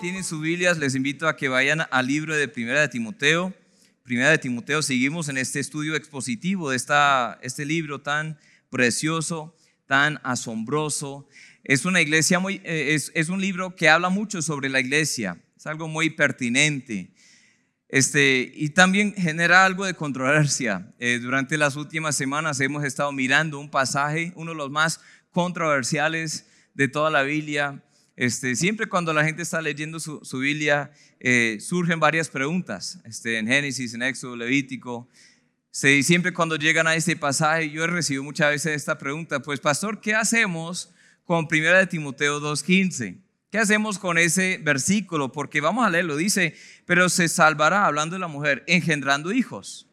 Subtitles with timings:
[0.00, 3.52] tienen sus Biblias, les invito a que vayan al libro de Primera de Timoteo.
[4.02, 8.38] Primera de Timoteo, seguimos en este estudio expositivo de esta, este libro tan
[8.70, 9.54] precioso,
[9.86, 11.28] tan asombroso.
[11.64, 15.38] Es una iglesia muy, eh, es, es, un libro que habla mucho sobre la iglesia,
[15.54, 17.12] es algo muy pertinente.
[17.88, 20.94] Este, y también genera algo de controversia.
[20.98, 26.46] Eh, durante las últimas semanas hemos estado mirando un pasaje, uno de los más controversiales
[26.72, 27.82] de toda la Biblia,
[28.20, 33.46] este, siempre cuando la gente está leyendo su, Biblia, eh, surgen varias preguntas, este, en
[33.46, 35.08] Génesis, en Éxodo, Levítico.
[35.82, 39.58] y siempre cuando llegan a este pasaje, yo he recibido muchas veces esta pregunta, pues
[39.58, 40.92] pastor, ¿qué hacemos
[41.24, 43.16] con 1 de Timoteo 2.15?
[43.50, 45.32] ¿Qué hacemos con ese versículo?
[45.32, 49.89] Porque vamos a leerlo, dice, pero se salvará, hablando de la mujer, engendrando hijos.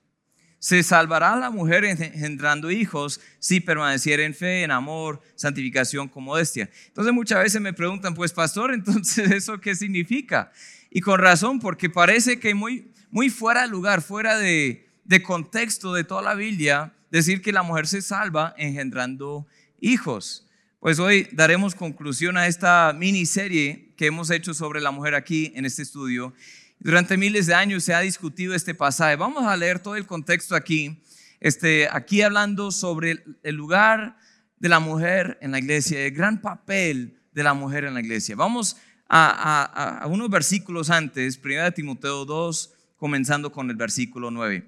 [0.59, 6.69] Se salvará la mujer engendrando hijos si permaneciera en fe, en amor, santificación con modestia.
[6.87, 10.51] Entonces muchas veces me preguntan, pues pastor, entonces eso qué significa?
[10.89, 15.93] Y con razón, porque parece que muy, muy fuera de lugar, fuera de, de contexto
[15.93, 19.47] de toda la Biblia, decir que la mujer se salva engendrando
[19.79, 20.47] hijos.
[20.79, 25.65] Pues hoy daremos conclusión a esta miniserie que hemos hecho sobre la mujer aquí en
[25.65, 26.33] este estudio
[26.79, 29.15] durante miles de años se ha discutido este pasaje.
[29.15, 31.01] Vamos a leer todo el contexto aquí.
[31.39, 34.17] Este, aquí hablando sobre el lugar
[34.59, 38.35] de la mujer en la iglesia, el gran papel de la mujer en la iglesia.
[38.35, 38.77] Vamos
[39.09, 44.67] a, unos versículos antes, 1 Timoteo 2, comenzando con el versículo 9.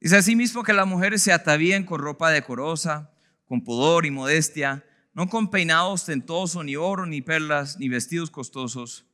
[0.00, 3.10] Dice así mismo que las mujeres se atavían con ropa decorosa,
[3.46, 4.84] con pudor y modestia,
[5.14, 9.06] no con peinado ostentoso, ni oro, ni perlas, ni vestidos costosos,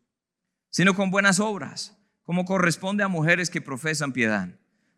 [0.71, 4.49] sino con buenas obras como corresponde a mujeres que profesan piedad.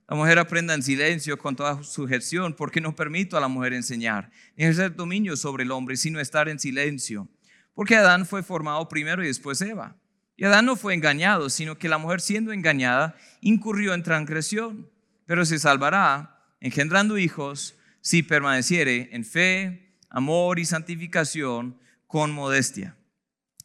[0.09, 4.31] La mujer aprenda en silencio con toda sujeción, porque no permito a la mujer enseñar,
[4.57, 7.29] ni ejercer dominio sobre el hombre, sino estar en silencio.
[7.75, 9.97] Porque Adán fue formado primero y después Eva.
[10.37, 14.91] Y Adán no fue engañado, sino que la mujer siendo engañada incurrió en transgresión,
[15.27, 22.97] pero se salvará engendrando hijos si permaneciere en fe, amor y santificación con modestia.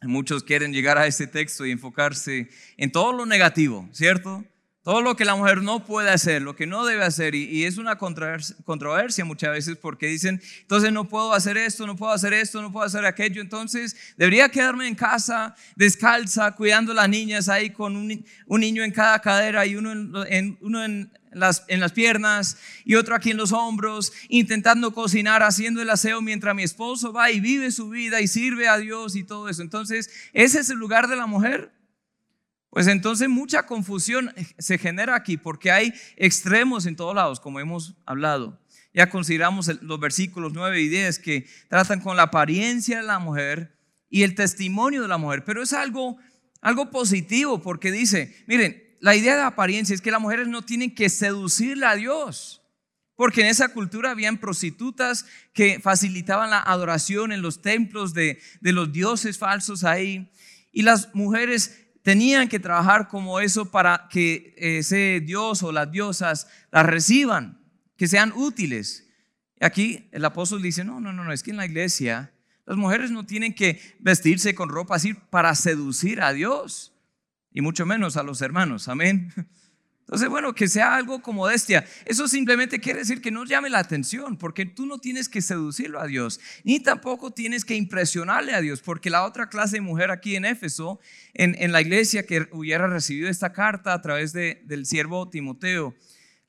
[0.01, 4.45] Muchos quieren llegar a ese texto y enfocarse en todo lo negativo, ¿cierto?
[4.89, 7.35] Todo lo que la mujer no puede hacer, lo que no debe hacer.
[7.35, 12.11] Y, es una controversia muchas veces porque dicen, entonces no puedo hacer esto, no puedo
[12.11, 13.39] hacer esto, no puedo hacer aquello.
[13.39, 19.19] Entonces debería quedarme en casa descalza, cuidando las niñas ahí con un, niño en cada
[19.19, 19.91] cadera y uno
[20.83, 26.55] en las piernas y otro aquí en los hombros, intentando cocinar, haciendo el aseo mientras
[26.55, 29.61] mi esposo va y vive su vida y sirve a Dios y todo eso.
[29.61, 31.69] Entonces, ¿ese es el lugar de la mujer?
[32.69, 37.95] Pues entonces mucha confusión se genera aquí porque hay extremos en todos lados, como hemos
[38.05, 38.59] hablado.
[38.93, 43.75] Ya consideramos los versículos 9 y 10 que tratan con la apariencia de la mujer
[44.09, 46.17] y el testimonio de la mujer, pero es algo,
[46.61, 50.93] algo positivo porque dice, miren, la idea de apariencia es que las mujeres no tienen
[50.93, 52.61] que seducirle a Dios.
[53.15, 58.93] Porque en esa cultura habían prostitutas que facilitaban la adoración en los templos de, los
[58.93, 60.31] dioses falsos ahí.
[60.71, 66.47] Y las mujeres tenían que trabajar como eso para que ese dios o las diosas
[66.71, 67.61] las reciban,
[67.97, 69.07] que sean útiles.
[69.59, 72.31] Aquí el apóstol dice, no, no, no, no, es que en la iglesia
[72.65, 76.93] las mujeres no tienen que vestirse con ropa así para seducir a Dios
[77.51, 78.87] y mucho menos a los hermanos.
[78.87, 79.33] Amén.
[80.09, 81.85] Entonces, bueno, que sea algo como modestia.
[82.03, 86.01] Eso simplemente quiere decir que no llame la atención, porque tú no tienes que seducirlo
[86.01, 90.09] a Dios, ni tampoco tienes que impresionarle a Dios, porque la otra clase de mujer
[90.09, 90.99] aquí en Éfeso,
[91.35, 95.93] en, en la iglesia que hubiera recibido esta carta a través de, del siervo Timoteo,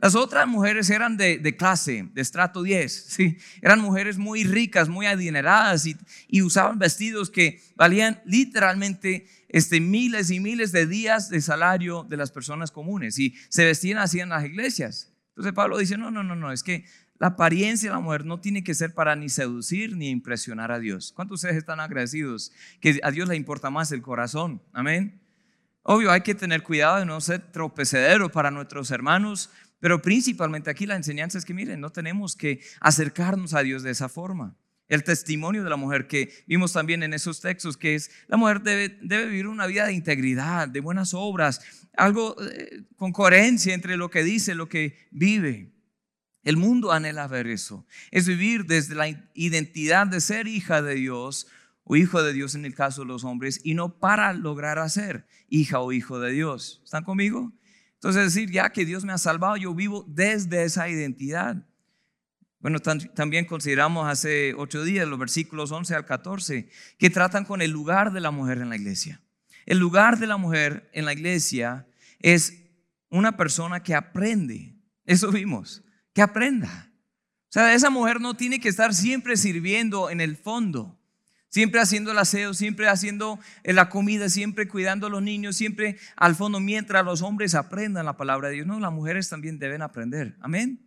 [0.00, 3.37] las otras mujeres eran de, clase, de estrato 10, ¿sí?
[3.61, 5.97] eran mujeres muy ricas, muy adineradas y,
[6.28, 12.16] y usaban vestidos que valían literalmente este, miles y miles de días de salario de
[12.16, 15.12] las personas comunes y se vestían así en las iglesias.
[15.31, 16.85] Entonces Pablo dice, no, no, no, no, es que
[17.19, 20.79] la apariencia de la mujer no tiene que ser para ni seducir ni impresionar a
[20.79, 21.12] Dios.
[21.14, 24.62] ¿Cuántos de ustedes están agradecidos que a Dios le importa más el corazón?
[24.73, 25.20] Amén.
[25.82, 29.50] Obvio, hay que tener cuidado de no ser tropecedero para nuestros hermanos,
[29.81, 33.91] pero principalmente aquí la enseñanza es que, miren, no tenemos que acercarnos a Dios de
[33.91, 34.56] esa forma
[34.91, 38.61] el testimonio de la mujer que vimos también en esos textos, que es la mujer
[38.61, 41.61] debe, debe vivir una vida de integridad, de buenas obras,
[41.97, 45.73] algo eh, con coherencia entre lo que dice, lo que vive.
[46.43, 51.47] El mundo anhela ver eso, es vivir desde la identidad de ser hija de Dios
[51.85, 55.27] o hijo de Dios en el caso de los hombres y no para lograr hacer
[55.49, 56.81] hija o hijo de Dios.
[56.82, 57.53] ¿Están conmigo?
[58.00, 61.67] Entonces decir, ya que Dios me ha salvado, yo vivo desde esa identidad.
[62.58, 67.70] Bueno, también consideramos hace ocho días los versículos 11 al 14 que tratan con el
[67.70, 69.20] lugar de la mujer en la iglesia.
[69.67, 71.87] El lugar de la mujer en la iglesia
[72.20, 72.64] es
[73.11, 74.75] una persona que aprende.
[75.05, 75.82] Eso vimos,
[76.14, 76.91] que aprenda.
[77.50, 80.99] O sea, esa mujer no tiene que estar siempre sirviendo en el fondo,
[81.50, 85.99] siempre haciendo el aseo, siempre haciendo eh, la comida, siempre cuidando a los niños, siempre
[86.17, 88.67] al fondo, mientras los hombres aprendan la palabra de Dios.
[88.67, 90.37] No, las mujeres también deben aprender.
[90.41, 90.87] Amén.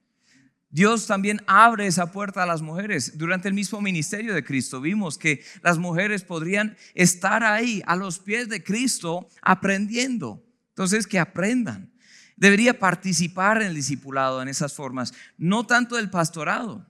[0.69, 3.15] Dios también abre esa puerta a las mujeres.
[3.15, 8.17] Durante el mismo ministerio de Cristo vimos que las mujeres podrían estar ahí a los
[8.17, 10.43] pies de Cristo aprendiendo.
[10.69, 11.93] Entonces, que aprendan
[12.35, 16.87] debería participar en el discipulado en esas formas, no tanto del pastorado,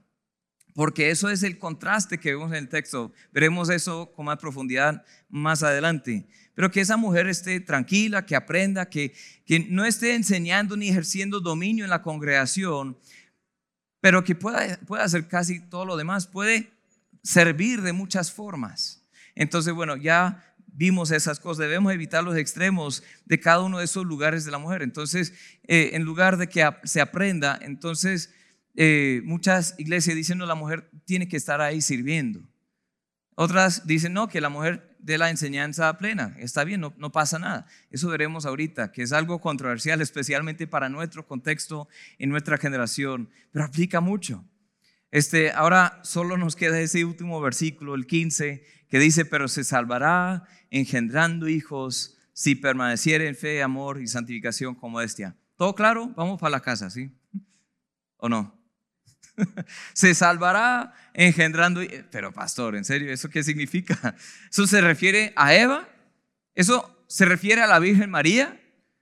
[0.73, 3.11] porque eso es el contraste que vemos en el texto.
[3.31, 6.27] Veremos eso con más profundidad más adelante.
[6.55, 9.13] Pero que esa mujer esté tranquila, que aprenda, que,
[9.45, 12.97] que no esté enseñando ni ejerciendo dominio en la congregación,
[14.01, 16.71] pero que pueda, pueda hacer casi todo lo demás, puede
[17.23, 19.03] servir de muchas formas.
[19.35, 21.59] Entonces, bueno, ya vimos esas cosas.
[21.59, 24.81] Debemos evitar los extremos de cada uno de esos lugares de la mujer.
[24.81, 25.33] Entonces,
[25.67, 28.33] eh, en lugar de que se aprenda, entonces
[28.75, 32.41] eh, muchas iglesias dicen, no, la mujer tiene que estar ahí sirviendo.
[33.35, 36.35] Otras dicen, no, que la mujer dé la enseñanza plena.
[36.39, 37.67] Está bien, no, no pasa nada.
[37.89, 41.87] Eso veremos ahorita, que es algo controversial, especialmente para nuestro contexto
[42.19, 44.45] en nuestra generación, pero aplica mucho.
[45.11, 50.47] Este, ahora solo nos queda ese último versículo, el 15, que dice, pero se salvará
[50.71, 55.35] engendrando hijos si permaneciera en fe, amor y santificación como bestia.
[55.55, 56.11] ¿Todo claro?
[56.15, 57.11] Vamos para la casa, ¿sí?
[58.17, 58.62] ¿O no?
[59.93, 61.81] se salvará engendrando.
[62.11, 63.11] Pero pastor, ¿en serio?
[63.11, 64.15] ¿Eso qué significa?
[64.51, 65.87] ¿Eso se refiere a Eva?
[66.55, 68.59] ¿Eso se refiere a la Virgen María?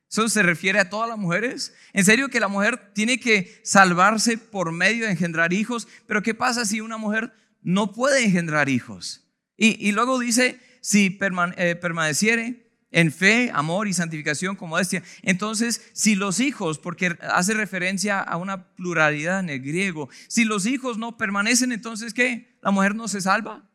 [0.10, 1.74] ¿Eso se refiere a todas las mujeres?
[1.94, 5.88] ¿En serio que la mujer tiene que salvarse por medio de engendrar hijos?
[6.06, 7.32] Pero ¿qué pasa si una mujer
[7.62, 9.26] no puede engendrar hijos?
[9.56, 11.20] Y, luego dice, si
[11.56, 12.61] eh, permaneciere
[12.92, 15.04] en fe, amor y santificación como decía.
[15.24, 20.66] Entonces, si los hijos, porque hace referencia a una pluralidad en el griego, si los
[20.66, 22.58] hijos no permanecen, entonces ¿qué?
[22.62, 23.68] ¿La mujer no se salva?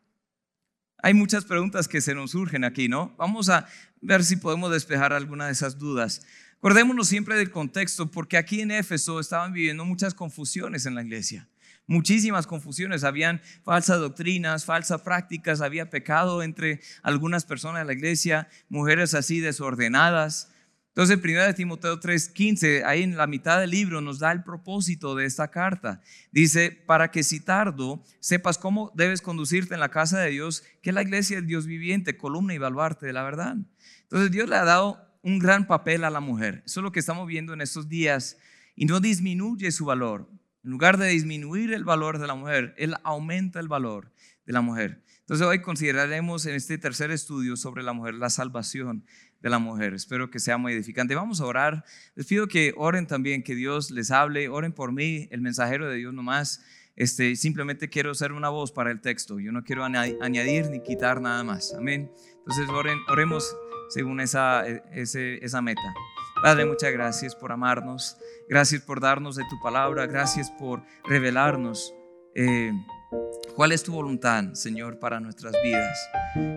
[1.03, 3.13] Hay muchas preguntas que se nos surgen aquí, ¿no?
[3.17, 3.67] Vamos a
[4.01, 6.25] ver si podemos despejar alguna de esas dudas.
[6.57, 11.47] Acordémonos siempre del contexto, porque aquí en Éfeso estaban viviendo muchas confusiones en la iglesia
[11.87, 18.49] muchísimas confusiones, habían falsas doctrinas, falsas prácticas, había pecado entre algunas personas de la iglesia,
[18.69, 20.51] mujeres así desordenadas.
[20.89, 25.25] Entonces, 1 Timoteo 3:15, ahí en la mitad del libro nos da el propósito de
[25.25, 26.01] esta carta.
[26.31, 30.91] Dice, para que si tardo sepas cómo debes conducirte en la casa de Dios, que
[30.91, 33.57] la iglesia del Dios viviente, columna y baluarte de la verdad.
[34.01, 36.63] Entonces, Dios le ha dado un gran papel a la mujer.
[36.65, 38.37] Eso es lo que estamos viendo en estos días
[38.75, 40.27] y no disminuye su valor.
[40.67, 44.11] En lugar de disminuir el valor de la mujer, Él aumenta el valor
[44.45, 45.01] de la mujer.
[45.21, 49.05] Entonces hoy consideraremos en este tercer estudio sobre la mujer la salvación
[49.39, 49.93] de la mujer.
[49.93, 51.15] Espero que sea muy edificante.
[51.15, 51.85] Vamos a orar.
[52.15, 54.49] Les pido que oren también, que Dios les hable.
[54.49, 56.61] Oren por mí, el mensajero de Dios nomás.
[56.97, 59.39] Este, simplemente quiero ser una voz para el texto.
[59.39, 61.73] Yo no quiero añadir ni quitar nada más.
[61.75, 62.11] Amén.
[62.39, 63.55] Entonces oren, oremos
[63.87, 64.81] según esa, e,
[65.41, 65.93] esa meta.
[66.41, 68.17] Padre, muchas gracias por amarnos.
[68.47, 70.05] Gracias por darnos de tu palabra.
[70.05, 71.93] Gracias por revelarnos
[72.35, 72.71] eh,
[73.55, 75.97] cuál es tu voluntad, Señor, para nuestras vidas.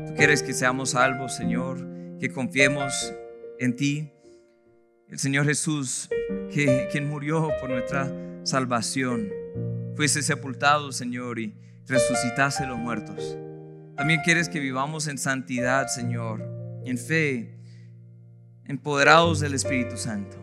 [0.06, 1.78] Tú quieres que seamos salvos, Señor,
[2.20, 3.14] que confiemos
[3.58, 4.12] en ti.
[5.08, 6.08] El Señor Jesús,
[6.52, 8.12] que, quien murió por nuestra
[8.44, 9.30] salvación,
[9.96, 11.54] fuese sepultado, Señor, y
[11.86, 13.36] resucitase los muertos.
[13.96, 16.42] También quieres que vivamos en santidad, Señor,
[16.84, 17.59] en fe,
[18.70, 20.40] empoderados del Espíritu Santo.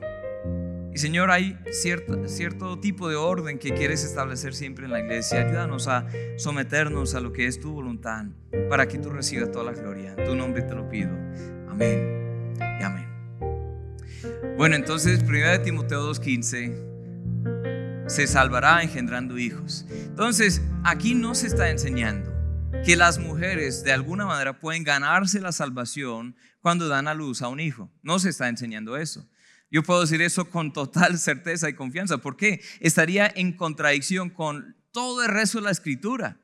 [0.93, 5.48] Y Señor, hay cierto, cierto tipo de orden que quieres establecer siempre en la iglesia.
[5.48, 6.05] Ayúdanos a
[6.38, 8.25] someternos a lo que es tu voluntad
[8.69, 10.13] para que tú recibas toda la gloria.
[10.17, 11.12] Tu nombre te lo pido.
[11.69, 13.07] Amén y amén.
[14.57, 19.86] Bueno, entonces, 1 Timoteo 2.15, se salvará engendrando hijos.
[19.89, 22.37] Entonces, aquí no se está enseñando
[22.86, 27.47] que las mujeres de alguna manera pueden ganarse la salvación cuando dan a luz a
[27.47, 27.91] un hijo.
[28.01, 29.27] No se está enseñando eso.
[29.69, 32.17] Yo puedo decir eso con total certeza y confianza.
[32.17, 32.62] ¿Por qué?
[32.79, 36.39] Estaría en contradicción con todo el resto de la escritura.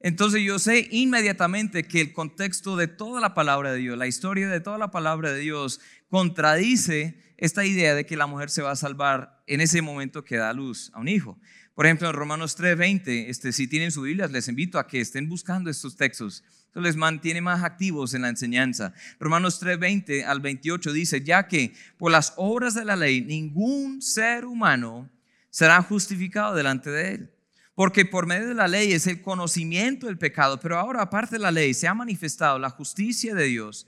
[0.00, 4.48] Entonces yo sé inmediatamente que el contexto de toda la palabra de Dios, la historia
[4.48, 8.70] de toda la palabra de Dios, contradice esta idea de que la mujer se va
[8.70, 11.38] a salvar en ese momento que da luz a un hijo.
[11.74, 15.28] Por ejemplo, en Romanos 3:20, este, si tienen su Biblia, les invito a que estén
[15.28, 16.44] buscando estos textos.
[16.70, 18.92] Eso les mantiene más activos en la enseñanza.
[19.18, 24.44] Romanos 3:20 al 28 dice, ya que por las obras de la ley ningún ser
[24.44, 25.10] humano
[25.50, 27.30] será justificado delante de él.
[27.74, 31.42] Porque por medio de la ley es el conocimiento del pecado, pero ahora aparte de
[31.42, 33.86] la ley se ha manifestado la justicia de Dios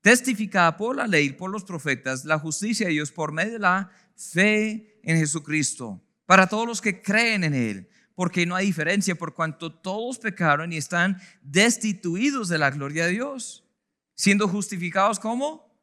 [0.00, 3.90] testificada por la ley, por los profetas, la justicia de Dios por medio de la
[4.16, 9.34] fe en Jesucristo, para todos los que creen en Él, porque no hay diferencia por
[9.34, 13.64] cuanto todos pecaron y están destituidos de la gloria de Dios,
[14.14, 15.76] siendo justificados como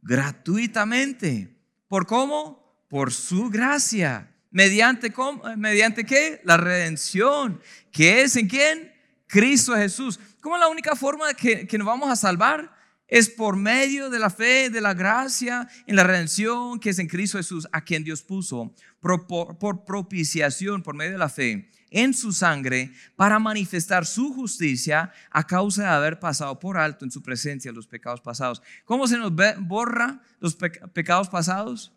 [0.00, 1.58] gratuitamente.
[1.88, 2.84] ¿Por cómo?
[2.88, 4.32] Por su gracia.
[4.52, 5.42] ¿Mediante, cómo?
[5.56, 6.40] ¿Mediante qué?
[6.44, 7.60] La redención.
[7.90, 8.92] ¿Que es en quién?
[9.26, 10.20] Cristo Jesús.
[10.40, 12.72] ¿Cómo es la única forma que, que nos vamos a salvar?
[13.12, 17.08] Es por medio de la fe, de la gracia, en la redención que es en
[17.08, 22.32] Cristo Jesús, a quien Dios puso por, propiciación, por medio de la fe, en su
[22.32, 27.70] sangre, para manifestar su justicia a causa de haber pasado por alto en su presencia
[27.70, 28.62] los pecados pasados.
[28.86, 31.92] ¿Cómo se nos borra los pecados pasados?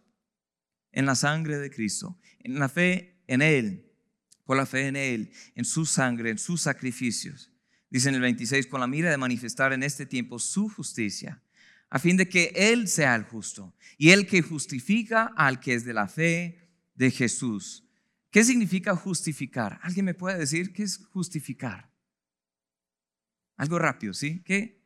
[0.91, 3.89] En la sangre de Cristo, en la fe en Él,
[4.43, 7.55] por la fe en Él, en su sangre, en sus sacrificios.
[7.96, 11.42] Dice en el 26, con la mira de manifestar en este tiempo su justicia,
[11.90, 15.86] a fin de que Él sea el justo y el que justifica al que es
[15.86, 16.60] de la fe
[16.94, 17.88] de Jesús.
[18.32, 19.80] ¿Qué significa justificar?
[19.82, 21.90] ¿Alguien me puede decir qué es justificar?
[23.56, 24.44] Algo rápido, ¿sí?
[24.44, 24.84] ¿Qué?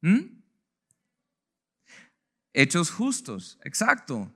[0.00, 0.40] ¿Mm?
[2.54, 4.34] Hechos justos, exacto.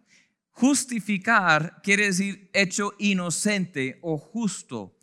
[0.60, 4.94] Justificar quiere decir hecho inocente o justo.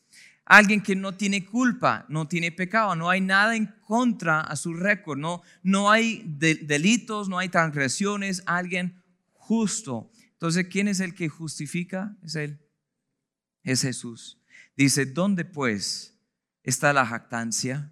[0.46, 4.76] Alguien que no tiene culpa, no tiene pecado, no hay nada en contra a su
[4.76, 9.02] récord, no, no hay delitos, no hay transgresiones, alguien
[9.34, 10.12] justo.
[10.34, 12.16] Entonces, ¿quién es el que justifica?
[12.24, 12.60] Es Él.
[13.64, 14.40] Es Jesús.
[14.76, 16.20] Dice, ¿dónde pues
[16.62, 17.92] está la jactancia?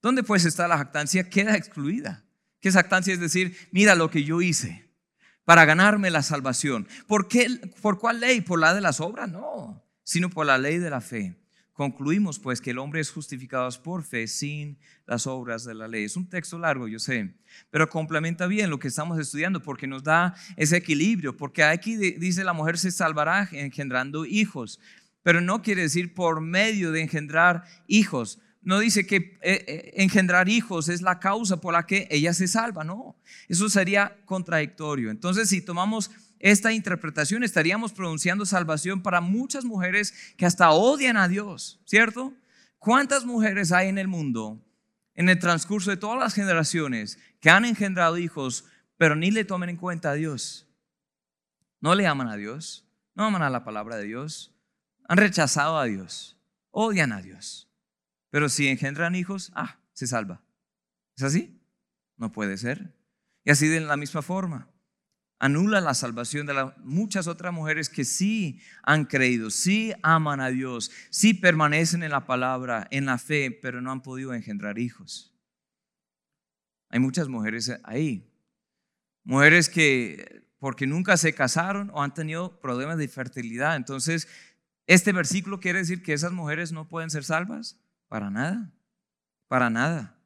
[0.00, 1.28] ¿Dónde pues está la jactancia?
[1.28, 2.24] Queda excluida.
[2.60, 3.12] ¿Qué jactancia?
[3.12, 4.91] Es decir, mira lo que yo hice
[5.44, 6.86] para ganarme la salvación.
[7.06, 7.48] ¿Por, qué,
[7.80, 8.40] ¿Por cuál ley?
[8.40, 9.30] ¿Por la de las obras?
[9.30, 11.36] No, sino por la ley de la fe.
[11.72, 16.04] Concluimos pues que el hombre es justificado por fe sin las obras de la ley.
[16.04, 17.34] Es un texto largo, yo sé,
[17.70, 22.44] pero complementa bien lo que estamos estudiando porque nos da ese equilibrio, porque aquí dice
[22.44, 24.80] la mujer se salvará engendrando hijos,
[25.22, 30.48] pero no quiere decir por medio de engendrar hijos, no dice que eh, eh, engendrar
[30.48, 33.16] hijos es la causa por la que ella se salva, no.
[33.48, 35.10] Eso sería contradictorio.
[35.10, 41.28] Entonces, si tomamos esta interpretación, estaríamos pronunciando salvación para muchas mujeres que hasta odian a
[41.28, 42.32] Dios, ¿cierto?
[42.78, 44.60] ¿Cuántas mujeres hay en el mundo,
[45.14, 48.64] en el transcurso de todas las generaciones, que han engendrado hijos,
[48.96, 50.68] pero ni le tomen en cuenta a Dios?
[51.80, 54.54] No le aman a Dios, no aman a la palabra de Dios,
[55.08, 56.38] han rechazado a Dios,
[56.70, 57.71] odian a Dios.
[58.32, 60.40] Pero si engendran hijos, ah, se salva.
[61.18, 61.60] ¿Es así?
[62.16, 62.96] No puede ser.
[63.44, 64.70] Y así de la misma forma,
[65.38, 70.90] anula la salvación de muchas otras mujeres que sí han creído, sí aman a Dios,
[71.10, 75.36] sí permanecen en la palabra, en la fe, pero no han podido engendrar hijos.
[76.88, 78.32] Hay muchas mujeres ahí.
[79.24, 83.76] Mujeres que porque nunca se casaron o han tenido problemas de fertilidad.
[83.76, 84.26] Entonces,
[84.86, 87.78] este versículo quiere decir que esas mujeres no pueden ser salvas.
[88.12, 88.70] Para nada,
[89.48, 90.18] para nada.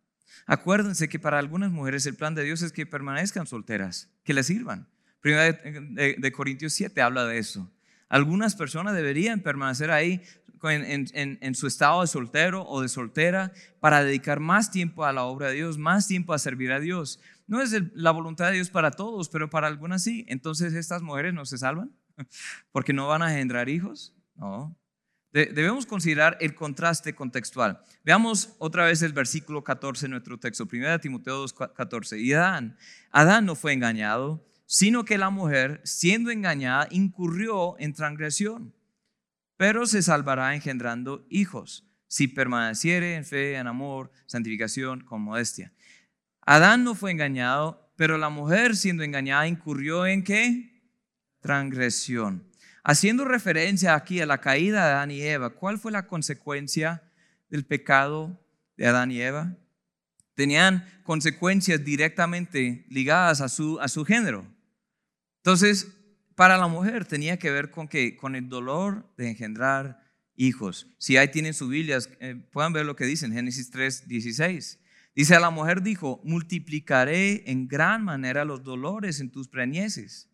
[0.44, 4.48] Acuérdense que para algunas mujeres el plan de Dios es que permanezcan solteras, que les
[4.48, 4.88] sirvan.
[5.20, 7.70] Primera de, Corintios 7 habla de eso.
[8.08, 10.20] Algunas personas deberían permanecer ahí
[10.64, 15.50] en, su estado de soltero o de soltera para dedicar más tiempo a la obra
[15.50, 17.20] de Dios, más tiempo a servir a Dios.
[17.46, 20.26] No es la voluntad de Dios para todos, pero para algunas sí.
[20.26, 21.92] Entonces estas mujeres no se salvan
[22.72, 24.12] porque no van a engendrar hijos.
[24.34, 24.76] No,
[25.44, 27.78] Debemos considerar el contraste contextual.
[28.02, 32.18] Veamos otra vez el versículo 14 en nuestro texto, 1 Timoteo 2, 14.
[32.18, 32.78] Y Adán,
[33.10, 38.74] Adán no fue engañado, sino que la mujer, siendo engañada, incurrió en transgresión,
[39.58, 45.70] pero se salvará engendrando hijos, si permaneciere en fe, en amor, santificación, con modestia.
[46.46, 50.80] Adán no fue engañado, pero la mujer, siendo engañada, incurrió en qué?
[51.40, 52.42] Transgresión.
[52.88, 57.02] Haciendo referencia aquí a la caída de Adán y Eva, ¿cuál fue la consecuencia
[57.50, 58.40] del pecado
[58.76, 59.56] de Adán y Eva?
[60.34, 64.46] Tenían consecuencias directamente ligadas a su, a su género.
[65.38, 65.88] Entonces,
[66.36, 70.00] para la mujer tenía que ver con, que, con el dolor de engendrar
[70.36, 70.86] hijos.
[70.98, 74.78] Si ahí tienen sus Biblias, eh, puedan ver lo que dice en Génesis 3, 16.
[75.16, 80.30] Dice a la mujer, dijo, multiplicaré en gran manera los dolores en tus preñeces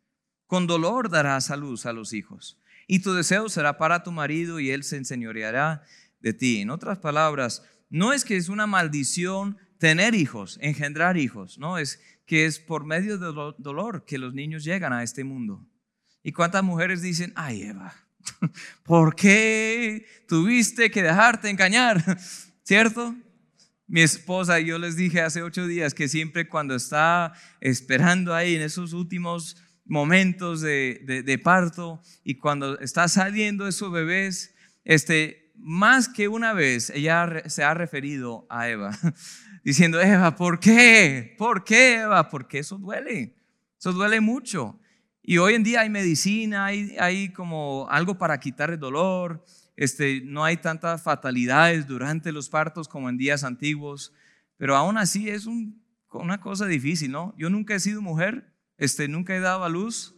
[0.53, 2.61] con dolor darás a a los hijos.
[2.87, 5.83] Y tu deseo será para tu marido y él se enseñoreará
[6.21, 6.59] de ti.
[6.59, 12.03] En otras palabras, no es que es una maldición tener hijos, engendrar hijos, no, es
[12.27, 15.67] que es por medio del dolor que los niños llegan a este mundo.
[16.23, 17.95] ¿Y cuántas mujeres dicen, ay Eva,
[18.83, 22.19] ¿por qué tuviste que dejarte engañar?
[22.63, 23.17] ¿Cierto?
[23.87, 27.33] Mi esposa, yo les dije hace ocho días que siempre cuando está
[27.63, 35.53] esperando ahí en esos últimos momentos de, parto y cuando está saliendo esos bebés, este,
[35.57, 38.99] más que una vez ella se ha referido a Eva,
[39.65, 41.35] diciendo, Eva, ¿por qué?
[41.39, 42.29] ¿Por qué, Eva?
[42.29, 43.35] Porque eso duele,
[43.79, 44.79] eso duele mucho.
[45.23, 49.45] Y hoy en día hay medicina, hay, hay como algo para quitar el dolor,
[49.77, 54.13] este, no hay tantas fatalidades durante los partos como en días antiguos,
[54.57, 55.47] pero aún así es
[56.11, 57.35] una cosa difícil, ¿no?
[57.39, 58.52] Yo nunca he sido mujer,
[58.83, 60.15] este, nunca he dado a luz.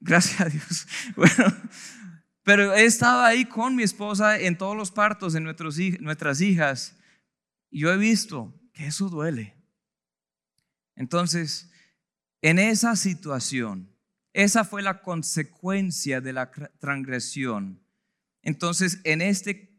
[0.00, 0.86] Gracias a Dios.
[1.16, 1.54] Bueno,
[2.42, 6.96] pero he estado ahí con mi esposa en todos los partos de nuestras hijas
[7.70, 9.54] y yo he visto que eso duele.
[10.94, 11.70] Entonces,
[12.40, 13.94] en esa situación,
[14.32, 17.82] esa fue la consecuencia de la transgresión.
[18.42, 19.75] Entonces, en este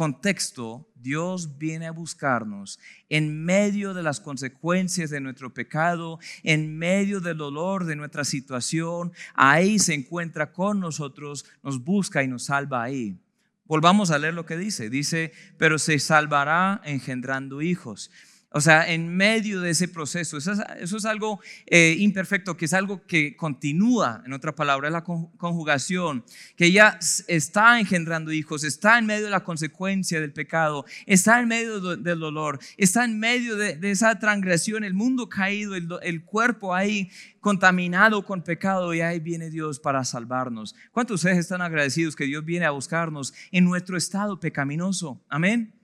[0.00, 2.78] contexto, Dios viene a buscarnos
[3.10, 9.12] en medio de las consecuencias de nuestro pecado, en medio del dolor de nuestra situación.
[9.34, 13.18] Ahí se encuentra con nosotros, nos busca y nos salva ahí.
[13.66, 14.88] Volvamos a leer lo que dice.
[14.88, 18.10] Dice, pero se salvará engendrando hijos.
[18.52, 20.50] O sea, en medio de ese proceso, eso
[20.96, 26.24] es, algo eh, imperfecto, que es algo que continúa, en otra palabra, la conjugación,
[26.56, 31.46] que ella está engendrando hijos, está en medio de la consecuencia del pecado, está en
[31.46, 36.74] medio del dolor, está en medio de, esa transgresión, el mundo caído, el, el, cuerpo
[36.74, 40.74] ahí contaminado con pecado y ahí viene Dios para salvarnos.
[40.90, 45.24] ¿Cuántos de ustedes están agradecidos que Dios viene a buscarnos en nuestro estado pecaminoso?
[45.28, 45.79] Amén.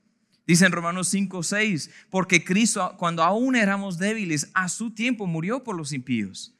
[0.46, 5.64] Dice en Romanos 5, 6, porque Cristo cuando aún éramos débiles, a su tiempo murió
[5.64, 6.54] por los impíos.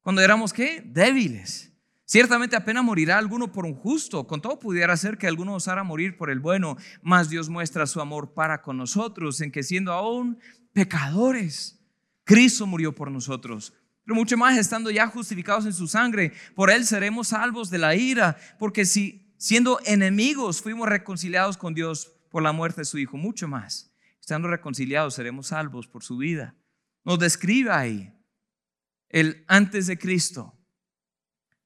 [0.00, 0.82] Cuando éramos qué?
[0.84, 1.72] Débiles.
[2.04, 6.16] Ciertamente apenas morirá alguno por un justo, con todo pudiera ser que alguno osara morir
[6.16, 10.38] por el bueno, mas Dios muestra su amor para con nosotros, en que siendo aún
[10.72, 11.80] pecadores,
[12.24, 13.72] Cristo murió por nosotros.
[14.04, 17.94] Pero mucho más estando ya justificados en su sangre, por él seremos salvos de la
[17.94, 23.16] ira, porque si siendo enemigos fuimos reconciliados con Dios por la muerte de su Hijo,
[23.16, 23.94] mucho más.
[24.18, 26.56] Estando reconciliados seremos salvos por su vida.
[27.04, 28.12] Nos describe ahí
[29.10, 30.58] el antes de Cristo,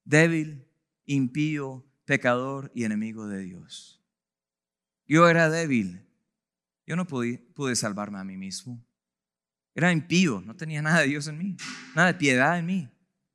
[0.05, 0.67] débil,
[1.05, 4.03] impío, pecador y enemigo de Dios.
[5.07, 6.03] Yo era débil.
[6.87, 8.85] Yo no pude, salvarme a mí mismo.
[9.75, 11.57] Era impío, no tenía nada de Dios en mí,
[11.95, 12.89] nada de piedad en mí.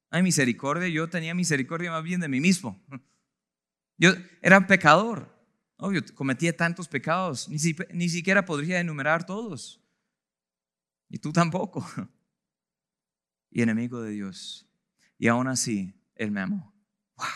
[0.10, 2.82] Hay misericordia, yo tenía misericordia más bien de mí mismo.
[3.98, 5.31] Yo era pecador.
[5.84, 7.58] Obvio, cometía tantos pecados, ni,
[7.92, 9.82] ni siquiera podría enumerar todos.
[11.10, 11.86] Y tú tampoco.
[13.54, 14.66] Y enemigo de Dios.
[15.18, 16.74] Y aún así, Él me amó.
[17.18, 17.28] Wow.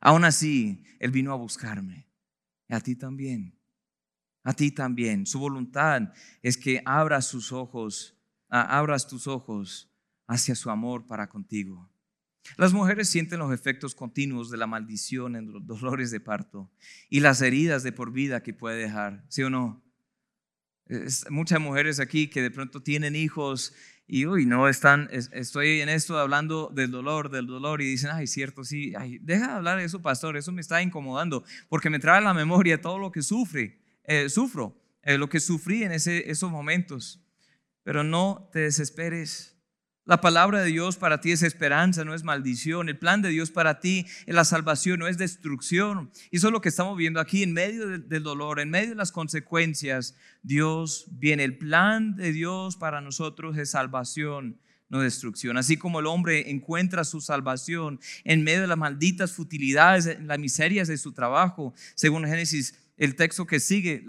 [0.00, 2.08] Aún así, Él vino a buscarme.
[2.66, 3.60] Y a ti también.
[4.42, 5.26] A ti también.
[5.26, 8.16] Su voluntad es que abras sus ojos,
[8.48, 9.92] abras tus ojos
[10.26, 11.90] hacia su amor para contigo.
[12.56, 16.70] Las mujeres sienten los efectos continuos de la maldición en los dolores de parto
[17.08, 19.82] y las heridas de por vida que puede dejar, ¿sí o no?
[21.28, 23.74] muchas mujeres aquí que de pronto tienen hijos
[24.06, 28.26] y uy, no están, estoy en esto hablando del dolor, del dolor y dicen, ay,
[28.26, 32.16] cierto, sí, deja de hablar de eso, pastor, eso me está incomodando porque me trae
[32.16, 36.30] a la memoria todo lo que sufre, eh, sufro, eh, lo que sufrí en ese,
[36.30, 37.22] esos momentos.
[37.82, 39.57] Pero no te desesperes.
[40.08, 42.88] La palabra de Dios para ti es esperanza, no es maldición.
[42.88, 46.10] El plan de Dios para ti es la salvación, no es destrucción.
[46.30, 48.94] Y eso es lo que estamos viendo aquí en medio del dolor, en medio de
[48.94, 50.16] las consecuencias.
[50.42, 51.44] Dios viene.
[51.44, 55.58] El plan de Dios para nosotros es salvación, no destrucción.
[55.58, 60.88] Así como el hombre encuentra su salvación en medio de las malditas futilidades, las miserias
[60.88, 64.04] de su trabajo, según Génesis el texto que sigue,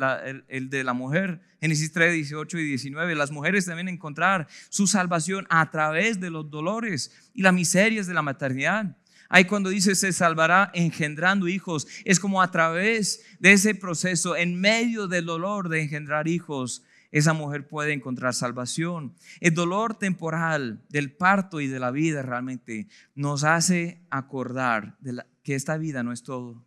[0.47, 3.15] el, de la mujer, Génesis 3, 18 y 19.
[3.15, 8.15] Las mujeres deben encontrar su salvación a través de los dolores y las miserias de
[8.15, 8.97] la maternidad.
[9.29, 14.59] Ahí cuando dice se salvará engendrando hijos, es como a través de ese proceso, en
[14.59, 19.15] medio del dolor de engendrar hijos, esa mujer puede encontrar salvación.
[19.39, 24.97] El dolor temporal del parto y de la vida realmente nos hace acordar
[25.43, 26.65] que esta vida no es todo.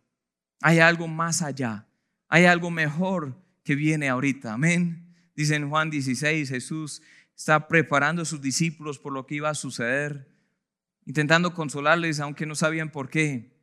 [0.61, 1.87] Hay algo más allá
[2.33, 4.55] hay algo mejor que viene ahorita.
[4.55, 5.13] Amén.
[5.35, 7.03] Dice en Juan 16, Jesús
[7.37, 10.35] está preparando a sus discípulos por lo que iba a suceder,
[11.05, 13.55] intentando consolarles aunque no sabían por qué.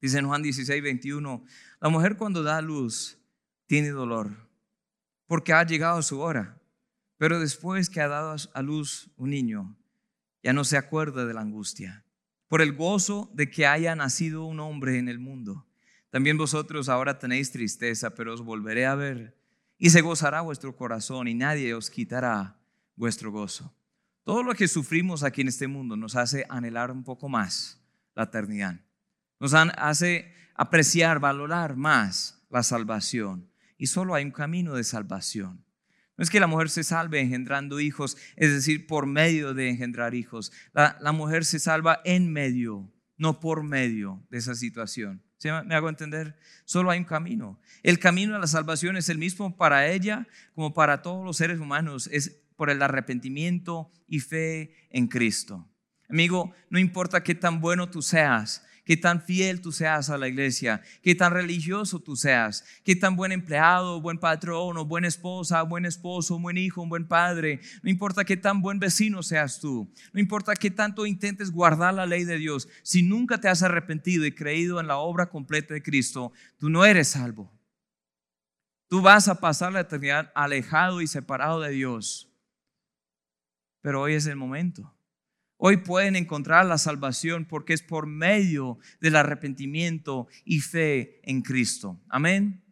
[0.00, 1.44] Dice en Juan 16, 21,
[1.80, 3.18] la mujer cuando da luz
[3.66, 4.30] tiene dolor
[5.26, 6.62] porque ha llegado su hora,
[7.16, 9.76] pero después que ha dado a luz un niño,
[10.44, 12.04] ya no se acuerda de la angustia,
[12.46, 15.66] por el gozo de que haya nacido un hombre en el mundo.
[16.16, 19.36] También vosotros ahora tenéis tristeza, pero os volveré a ver
[19.76, 22.58] y se gozará vuestro corazón y nadie os quitará
[22.94, 23.76] vuestro gozo.
[24.24, 28.22] Todo lo que sufrimos aquí en este mundo nos hace anhelar un poco más la
[28.22, 28.80] eternidad.
[29.40, 33.50] Nos hace apreciar, valorar más la salvación.
[33.76, 35.66] Y solo hay un camino de salvación.
[36.16, 40.14] No es que la mujer se salve engendrando hijos, es decir, por medio de engendrar
[40.14, 40.50] hijos.
[40.72, 45.25] La, la mujer se salva en medio, no por medio de esa situación.
[45.44, 46.36] ¿Me hago entender?
[46.64, 47.60] Solo hay un camino.
[47.82, 51.60] El camino a la salvación es el mismo para ella como para todos los seres
[51.60, 52.08] humanos.
[52.12, 55.68] Es por el arrepentimiento y fe en Cristo.
[56.08, 60.28] Amigo, no importa qué tan bueno tú seas, qué tan fiel tú seas a la
[60.28, 65.60] iglesia, qué tan religioso tú seas, qué tan buen empleado, buen patrón, o buena esposa,
[65.62, 67.60] buen esposo, buen hijo, un buen padre.
[67.82, 72.06] No importa qué tan buen vecino seas tú, no importa qué tanto intentes guardar la
[72.06, 75.82] ley de Dios, si nunca te has arrepentido y creído en la obra completa de
[75.82, 77.52] Cristo, tú no eres salvo.
[78.88, 82.30] Tú vas a pasar la eternidad alejado y separado de Dios.
[83.80, 84.95] Pero hoy es el momento.
[85.58, 91.98] Hoy pueden encontrar la salvación porque es por medio del arrepentimiento y fe en Cristo.
[92.08, 92.62] Amén.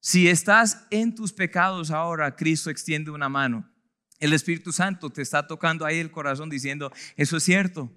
[0.00, 3.70] Si estás en tus pecados ahora, Cristo extiende una mano.
[4.18, 7.90] El Espíritu Santo te está tocando ahí el corazón diciendo, eso es cierto.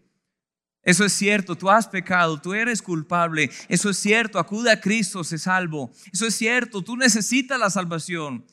[0.82, 3.50] Eso es cierto, tú has pecado, tú eres culpable.
[3.68, 5.92] Eso es cierto, acude a Cristo, se salvo.
[6.14, 8.46] Eso es cierto, tú necesitas la salvación.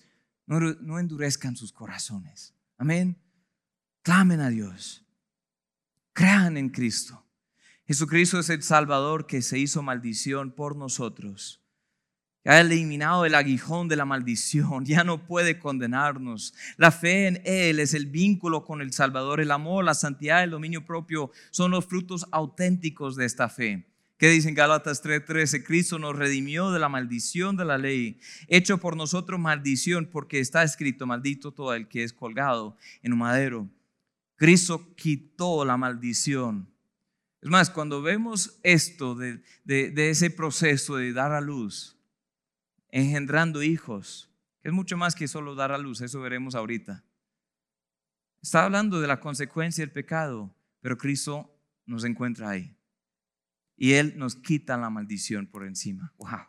[0.46, 2.54] No, no endurezcan sus corazones.
[2.78, 3.18] Amén.
[4.02, 5.01] Clamen a Dios.
[6.22, 7.20] Crean en Cristo.
[7.84, 11.60] Jesucristo es el Salvador que se hizo maldición por nosotros.
[12.44, 16.54] ha eliminado el aguijón de la maldición, ya no puede condenarnos.
[16.76, 20.50] La fe en Él es el vínculo con el Salvador, el amor, la santidad, el
[20.50, 23.88] dominio propio son los frutos auténticos de esta fe.
[24.16, 25.64] ¿Qué dicen Gálatas 3:13?
[25.64, 30.62] Cristo nos redimió de la maldición de la ley, hecho por nosotros maldición, porque está
[30.62, 33.68] escrito, maldito todo el que es colgado en un madero
[34.36, 36.72] Cristo quitó la maldición.
[37.40, 41.98] Es más, cuando vemos esto de, ese proceso de dar a luz,
[42.88, 47.04] engendrando hijos, que es mucho más que solo dar a luz, eso veremos ahorita.
[48.40, 51.52] Está hablando de la consecuencia del pecado, pero Cristo
[51.84, 52.76] nos encuentra ahí.
[53.76, 56.12] Y Él nos quita la maldición por encima.
[56.18, 56.46] ¡Wow!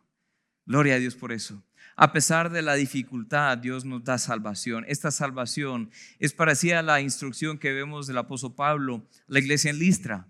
[0.66, 1.64] Gloria a Dios por eso.
[1.96, 4.84] A pesar de la dificultad, Dios nos da salvación.
[4.88, 9.80] Esta salvación es parecida a la instrucción que vemos del apóstol Pablo, la iglesia en
[9.80, 10.28] Listra.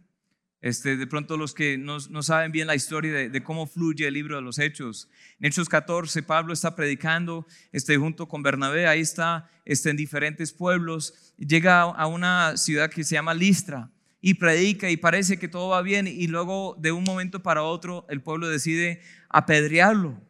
[0.60, 4.38] Este, de pronto los que no, saben bien la historia de, cómo fluye el libro
[4.38, 5.10] de los Hechos.
[5.40, 10.54] En Hechos 14, Pablo está predicando este, junto con Bernabé, ahí está este, en diferentes
[10.54, 11.34] pueblos.
[11.38, 15.82] Llega a una ciudad que se llama Listra y predica y parece que todo va
[15.82, 20.22] bien y luego de un momento para otro el pueblo decide apedrearlo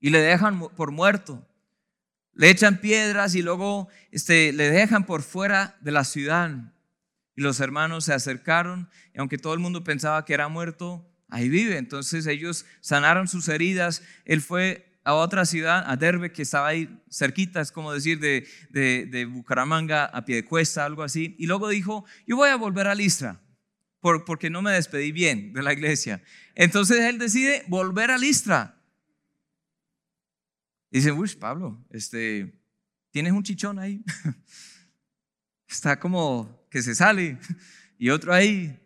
[0.00, 1.46] y le dejan por muerto.
[2.34, 6.50] Le echan piedras y luego este, le dejan por fuera de la ciudad.
[7.36, 11.48] Y los hermanos se acercaron y aunque todo el mundo pensaba que era muerto, ahí
[11.48, 11.76] vive.
[11.76, 14.02] Entonces ellos sanaron sus heridas.
[14.24, 18.46] Él fue a otra ciudad, a Derbe, que estaba ahí cerquita, es como decir de,
[18.70, 21.36] de, Bucaramanga a pie de cuesta, algo así.
[21.38, 23.40] Y luego dijo, yo voy a volver a Listra,
[24.00, 26.22] por, porque no me despedí bien de la iglesia.
[26.54, 28.79] Entonces él decide volver a Listra.
[30.90, 32.52] Dice, uy, Pablo, este,
[33.10, 34.02] tienes un chichón ahí.
[35.68, 37.38] está como que se sale.
[37.96, 38.78] Y otro ahí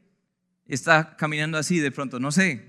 [0.66, 2.68] está caminando así de pronto, no sé.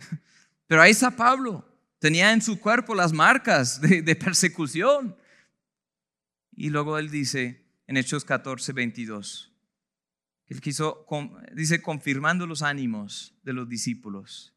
[0.67, 1.67] Pero ahí está Pablo.
[1.99, 5.17] Tenía en su cuerpo las marcas de, persecución.
[6.51, 9.51] Y luego él dice en Hechos 14, 22,
[10.47, 11.05] él quiso,
[11.53, 14.54] dice, confirmando los ánimos de los discípulos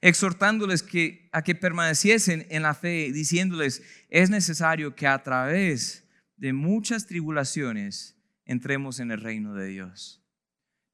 [0.00, 6.52] exhortándoles que, a que permaneciesen en la fe, diciéndoles, es necesario que a través de
[6.52, 10.24] muchas tribulaciones entremos en el reino de Dios.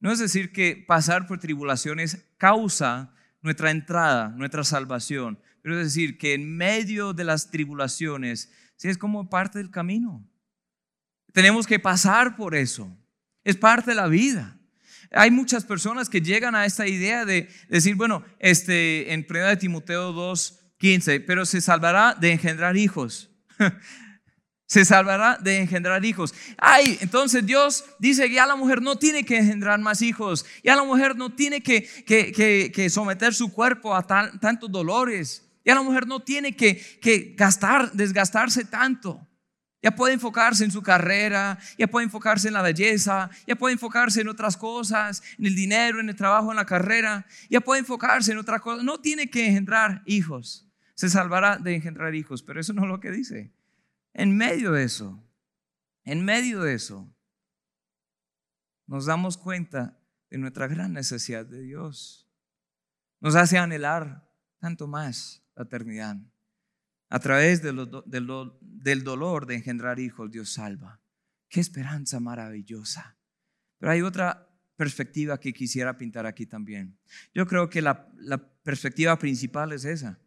[0.01, 6.19] No es decir que pasar por tribulaciones causa nuestra entrada, nuestra salvación, pero es decir
[6.19, 10.29] que en medio de las tribulaciones, sí es como parte del camino.
[11.33, 12.97] Tenemos que pasar por eso.
[13.45, 14.59] Es parte de la vida.
[15.13, 19.57] Hay muchas personas que llegan a esta idea de decir, bueno, este, en 1 de
[19.57, 23.31] Timoteo 2, 15, pero se salvará de engendrar hijos.
[24.67, 26.35] se salvará de engendrar hijos.
[26.59, 30.77] Ay, entonces Dios dice que ya la mujer no tiene que engendrar más hijos, ya
[30.77, 36.07] la mujer no tiene que, que, someter su cuerpo a tantos dolores, ya la mujer
[36.07, 39.27] no tiene que, gastar, desgastarse tanto.
[39.83, 44.21] Ya puede enfocarse en su carrera, ya puede enfocarse en la belleza, ya puede enfocarse
[44.21, 48.33] en otras cosas, en el dinero, en el trabajo, en la carrera, ya puede enfocarse
[48.33, 48.85] en otras cosas.
[48.85, 53.01] No tiene que engendrar hijos, se salvará de engendrar hijos, pero eso no es lo
[53.01, 53.53] que dice.
[54.13, 55.23] En medio de eso,
[56.05, 57.13] en medio de eso,
[58.87, 59.99] nos damos cuenta
[60.31, 62.29] de nuestra gran necesidad de Dios.
[63.21, 66.17] Nos hace anhelar tanto más la eternidad.
[67.09, 71.01] A través del dolor de engendrar hijos, Dios salva.
[71.49, 73.17] Qué esperanza maravillosa.
[73.79, 76.99] Pero hay otra perspectiva que quisiera pintar aquí también.
[77.35, 78.09] Yo creo que la,
[78.63, 80.19] perspectiva principal es esa.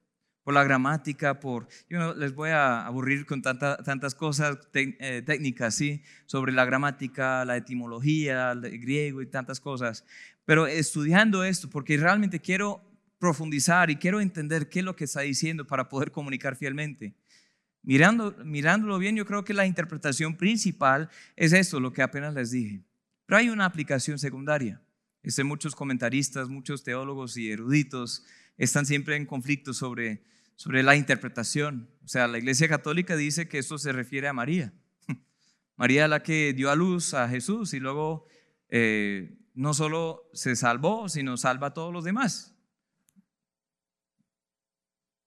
[0.44, 1.68] Por la gramática, por...
[1.90, 6.02] Yo no les voy a aburrir con tantas cosas eh, técnicas, ¿sí?
[6.26, 10.06] Sobre la gramática, la etimología, el griego y tantas cosas.
[10.46, 12.89] Pero estudiando esto, porque realmente quiero
[13.20, 17.14] profundizar y quiero entender qué es lo que está diciendo para poder comunicar fielmente.
[17.84, 22.52] Mirando, mirándolo bien, yo creo que la interpretación principal es esto, lo que apenas les
[22.52, 22.82] dije.
[23.26, 24.82] Pero hay una aplicación secundaria.
[25.22, 28.26] Este, muchos comentaristas, muchos teólogos y eruditos
[28.58, 30.24] están siempre en conflicto sobre,
[30.56, 31.90] sobre la interpretación.
[32.04, 34.74] O sea, la Iglesia Católica dice que esto se refiere a María.
[35.76, 38.26] María la que dio a luz a Jesús y luego
[38.70, 42.56] eh, no solo se salvó, sino salva a todos los demás.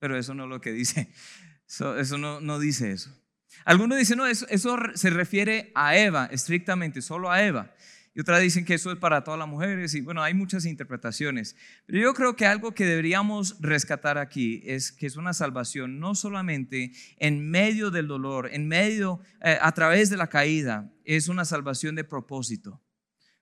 [0.02, 1.12] Pero eso no es lo que dice.
[1.68, 3.16] Eso, no, no, dice eso.
[3.64, 7.72] Algunos dicen, no, eso, eso se refiere a Eva, estrictamente, solo a Eva.
[8.12, 9.94] Y otras dicen que eso es para todas las mujeres.
[9.94, 11.56] Y bueno, hay muchas interpretaciones.
[11.86, 16.14] Pero yo creo que algo que deberíamos rescatar aquí es que es una salvación no
[16.14, 21.46] solamente en medio del dolor, en medio, eh, a través de la caída, es una
[21.46, 22.82] salvación de propósito.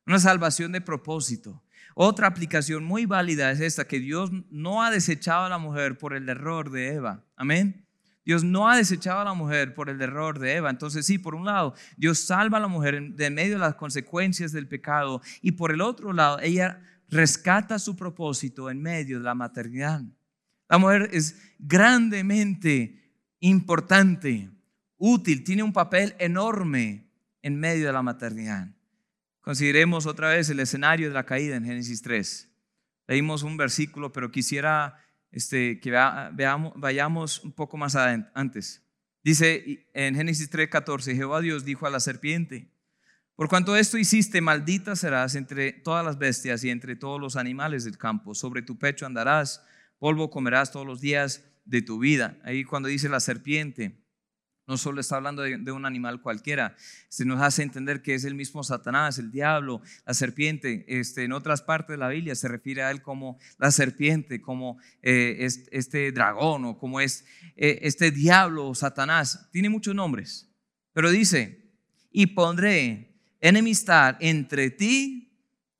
[0.06, 1.64] Una salvación de propósito.
[1.94, 6.14] Otra aplicación muy válida es esta, que Dios no ha desechado a la mujer por
[6.14, 7.24] el error de Eva.
[7.36, 7.86] Amén.
[8.24, 10.70] Dios no ha desechado a la mujer por el error de Eva.
[10.70, 14.52] Entonces sí, por un lado, Dios salva a la mujer de medio de las consecuencias
[14.52, 19.34] del pecado y por el otro lado, ella rescata su propósito en medio de la
[19.34, 20.02] maternidad.
[20.68, 23.00] La mujer es grandemente
[23.40, 24.50] importante,
[24.96, 27.10] útil, tiene un papel enorme
[27.42, 28.68] en medio de la maternidad.
[29.40, 32.50] Consideremos otra vez el escenario de la caída en Génesis 3.
[33.06, 38.84] Leímos un versículo, pero quisiera este, que veamos, vayamos un poco más antes.
[39.22, 42.70] Dice en Génesis 3:14, Jehová Dios dijo a la serpiente,
[43.40, 47.84] por cuanto esto hiciste, maldita serás entre todas las bestias y entre todos los animales
[47.84, 48.34] del campo.
[48.34, 49.64] Sobre tu pecho andarás,
[49.98, 52.36] polvo comerás todos los días de tu vida.
[52.44, 53.99] Ahí cuando dice la serpiente,
[54.66, 56.76] no solo está hablando de, un animal cualquiera,
[57.08, 60.84] se nos hace entender que es el mismo Satanás, el diablo, la serpiente.
[60.86, 64.78] Este, en otras partes de la Biblia se refiere a él como la serpiente, como
[65.02, 67.24] eh, este, dragón o como es
[67.56, 69.48] eh, este diablo o Satanás.
[69.50, 70.48] Tiene muchos nombres,
[70.92, 71.72] pero dice,
[72.12, 75.32] y pondré enemistad entre ti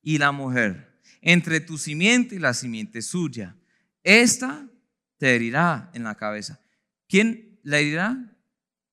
[0.02, 3.56] y la mujer, entre tu simiente y la simiente suya.
[4.02, 4.66] Esta
[5.18, 6.60] te herirá en la cabeza.
[7.08, 8.29] ¿Quién le herirá?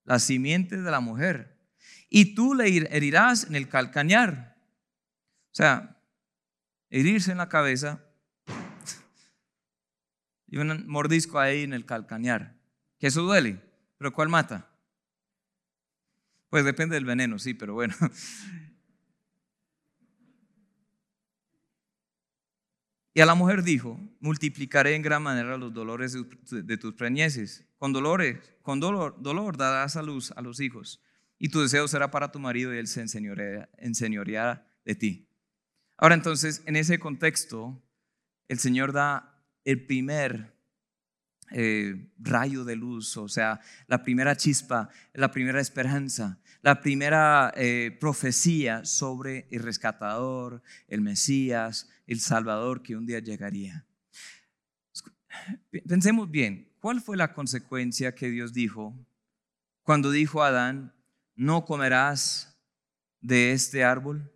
[0.07, 1.59] La simiente de la mujer,
[2.09, 4.57] y tú le herirás en el calcañar.
[5.51, 6.01] O sea,
[6.89, 8.01] herirse en la cabeza
[10.47, 12.57] y un mordisco ahí en el calcañar.
[12.99, 13.61] Que eso duele,
[13.97, 14.69] pero ¿cuál mata?
[16.49, 17.93] Pues depende del veneno, sí, pero bueno.
[23.17, 26.15] Y a la mujer dijo, multiplicaré en gran manera los dolores
[26.51, 27.65] de tus preñeces.
[27.79, 31.01] Con dolores, con dolor, dolor darás a luz a los hijos.
[31.39, 35.27] Y tu deseo será para tu marido y él se enseñoreará de ti.
[35.97, 37.83] Ahora entonces, en ese contexto,
[38.49, 40.53] el Señor da el primer
[41.49, 47.97] eh, rayo de luz, o sea, la primera chispa, la primera esperanza, la primera eh,
[47.99, 53.85] profecía sobre el rescatador, el Mesías, el Salvador que un día llegaría.
[55.87, 58.95] Pensemos bien, ¿cuál fue la consecuencia que Dios dijo
[59.83, 60.93] cuando dijo a Adán,
[61.35, 62.57] no comerás
[63.21, 64.31] de este árbol?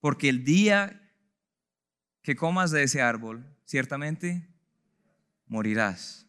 [0.00, 1.00] Porque el día
[2.22, 4.48] que comas de ese árbol, ciertamente
[5.46, 6.23] morirás.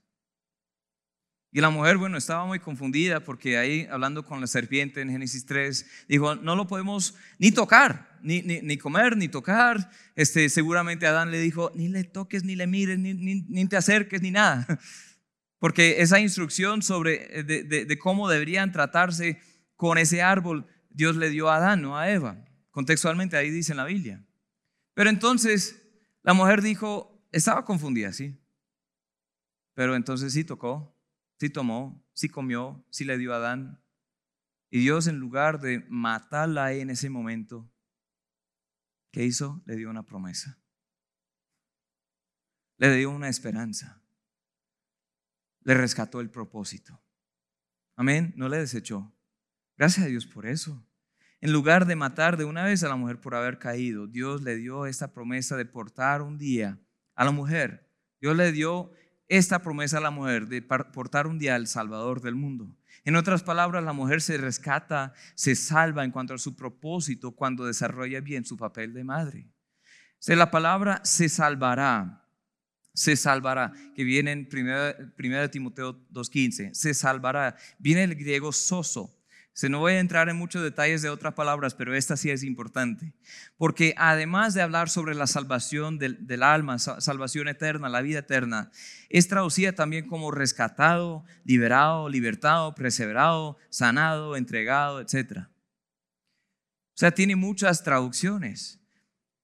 [1.56, 5.46] Y la mujer, bueno, estaba muy confundida porque ahí, hablando con la serpiente en Génesis
[5.46, 9.90] 3, dijo, no lo podemos ni tocar, ni, ni, comer, ni tocar.
[10.18, 14.22] Este, seguramente Adán le dijo, ni le toques, ni le mires, ni, ni te acerques,
[14.22, 14.68] ni nada.
[15.58, 19.40] Porque esa instrucción sobre de, de, cómo deberían tratarse
[19.78, 22.44] con ese árbol, Dios le dio a Adán, no a Eva.
[22.70, 24.22] Contextualmente ahí dice en la Biblia.
[24.94, 25.82] Pero entonces
[26.22, 28.38] la mujer dijo, estaba confundida, sí.
[29.74, 30.95] Pero entonces sí tocó
[31.40, 33.84] sí tomó, sí comió, sí le dio a Adán.
[34.70, 37.72] Y Dios en lugar de matarla en ese momento,
[39.12, 39.64] ¿qué hizo?
[39.66, 40.62] Le dio una promesa.
[42.78, 44.04] Le dio una esperanza.
[45.62, 47.02] Le rescató el propósito.
[47.96, 49.16] Amén, no le desechó.
[49.78, 50.86] Gracias a Dios por eso.
[51.42, 54.56] En lugar de matar de una vez a la mujer por haber caído, Dios le
[54.56, 56.82] dio esta promesa de portar un día
[57.14, 57.92] a la mujer.
[58.20, 58.92] Dios le dio
[59.28, 62.76] esta promesa a la mujer de portar un día al Salvador del mundo.
[63.04, 67.66] En otras palabras, la mujer se rescata, se salva en cuanto a su propósito cuando
[67.66, 69.48] desarrolla bien su papel de madre.
[70.28, 72.28] La palabra se salvará,
[72.94, 79.16] se salvará, que viene en 1 Timoteo 2.15, se salvará, viene el griego soso,
[79.56, 82.44] se no voy a entrar en muchos detalles de otras palabras, pero esta sí es
[82.44, 83.14] importante.
[83.56, 88.70] Porque además de hablar sobre la salvación del, del, alma, salvación eterna, la vida eterna,
[89.08, 95.44] es traducida también como rescatado, liberado, libertado, perseverado, sanado, entregado, etc.
[95.48, 98.85] O sea, tiene muchas traducciones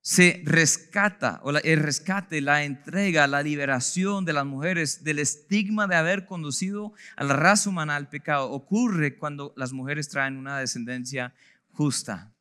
[0.02, 5.96] se rescata, o el rescate, la entrega, la liberación de las mujeres del estigma de
[5.96, 11.36] haber conducido a la raza humana al pecado, ocurre cuando las mujeres traen una descendencia
[11.70, 12.34] justa.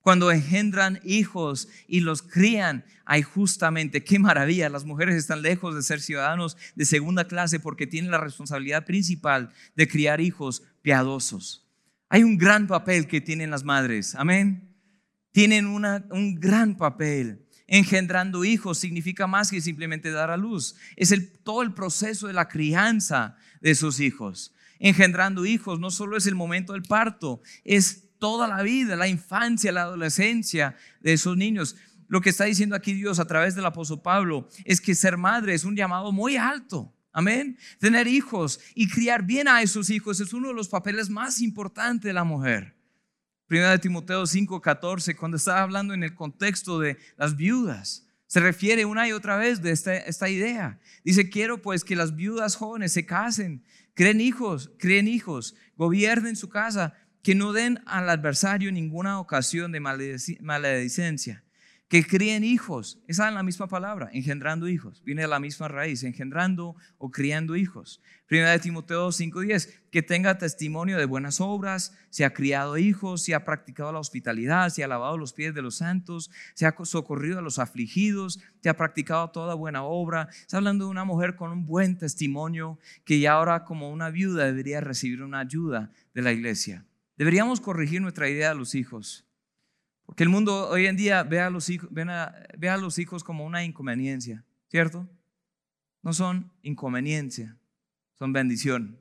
[0.00, 5.82] Cuando engendran hijos y los crían, hay justamente, qué maravilla, las mujeres están lejos de
[5.82, 11.68] ser ciudadanos de segunda clase porque tienen la responsabilidad principal de criar hijos piadosos.
[12.08, 14.67] Hay un gran papel que tienen las madres, amén
[15.32, 17.44] tienen un gran papel.
[17.66, 20.74] Engendrando hijos significa más que simplemente dar a luz.
[20.96, 24.54] Es todo el proceso de la crianza de sus hijos.
[24.78, 29.72] Engendrando hijos no solo es el momento del parto, es toda la vida, la infancia,
[29.72, 31.76] la adolescencia de esos niños.
[32.06, 35.52] Lo que está diciendo aquí Dios a través del apóstol Pablo es que ser madre
[35.54, 36.94] es un llamado muy alto.
[37.12, 37.58] Amén.
[37.80, 42.08] Tener hijos y criar bien a esos hijos es uno de los papeles más importantes
[42.08, 42.77] de la mujer.
[43.48, 48.84] Primera de Timoteo 5:14, cuando está hablando en el contexto de las viudas, se refiere
[48.84, 50.78] una y otra vez de esta, esta idea.
[51.02, 56.48] Dice, quiero pues que las viudas jóvenes se casen, creen hijos, creen hijos, gobiernen su
[56.50, 61.42] casa, que no den al adversario ninguna ocasión de maledicencia
[61.88, 62.98] que críen hijos.
[63.08, 65.02] Esa es la misma palabra, engendrando hijos.
[65.04, 68.02] Viene de la misma raíz, engendrando o criando hijos.
[68.26, 73.34] Primera de Timoteo 5:10, que tenga testimonio de buenas obras, se ha criado hijos, se
[73.34, 77.38] ha practicado la hospitalidad, se ha lavado los pies de los santos, se ha socorrido
[77.38, 80.28] a los afligidos, se ha practicado toda buena obra.
[80.30, 84.44] Está hablando de una mujer con un buen testimonio que ya ahora como una viuda
[84.44, 86.84] debería recibir una ayuda de la iglesia.
[87.16, 89.27] Deberíamos corregir nuestra idea de los hijos.
[90.08, 93.44] Porque el mundo hoy en día ve a los hijos, ve a los hijos como
[93.44, 95.06] una inconveniencia, ¿cierto?
[96.02, 97.58] No son inconveniencia,
[98.14, 98.98] son bendición.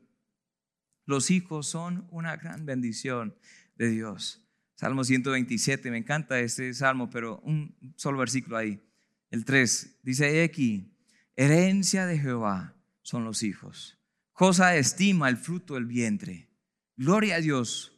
[1.05, 3.37] Los hijos son una gran bendición
[3.77, 4.45] de Dios.
[4.75, 8.83] Salmo 127, me encanta este salmo, pero un solo versículo ahí.
[9.31, 10.93] El 3 dice aquí,
[11.37, 13.97] herencia de Jehová son los hijos.
[14.33, 16.49] Cosa estima el fruto del vientre.
[16.97, 17.97] Gloria a Dios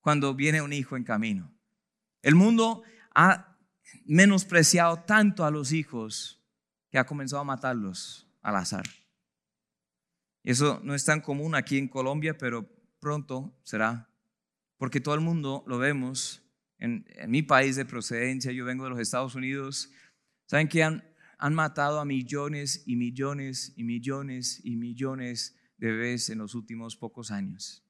[0.00, 1.55] cuando viene un hijo en camino.
[2.26, 2.82] El mundo
[3.14, 3.56] ha
[4.04, 6.44] menospreciado tanto a los hijos
[6.90, 8.82] que ha comenzado a matarlos al azar.
[10.42, 14.10] Eso no es tan común aquí en Colombia, pero pronto será,
[14.76, 16.42] porque todo el mundo lo vemos
[16.78, 19.92] en, mi país de procedencia, yo vengo de los Estados Unidos,
[20.46, 21.04] saben que han,
[21.38, 26.96] han matado a millones y millones y millones y millones de bebés en los últimos
[26.96, 27.85] pocos años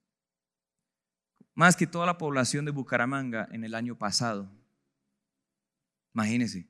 [1.57, 4.49] más que toda la población de Bucaramanga en el año pasado.
[6.15, 6.69] Imagínense.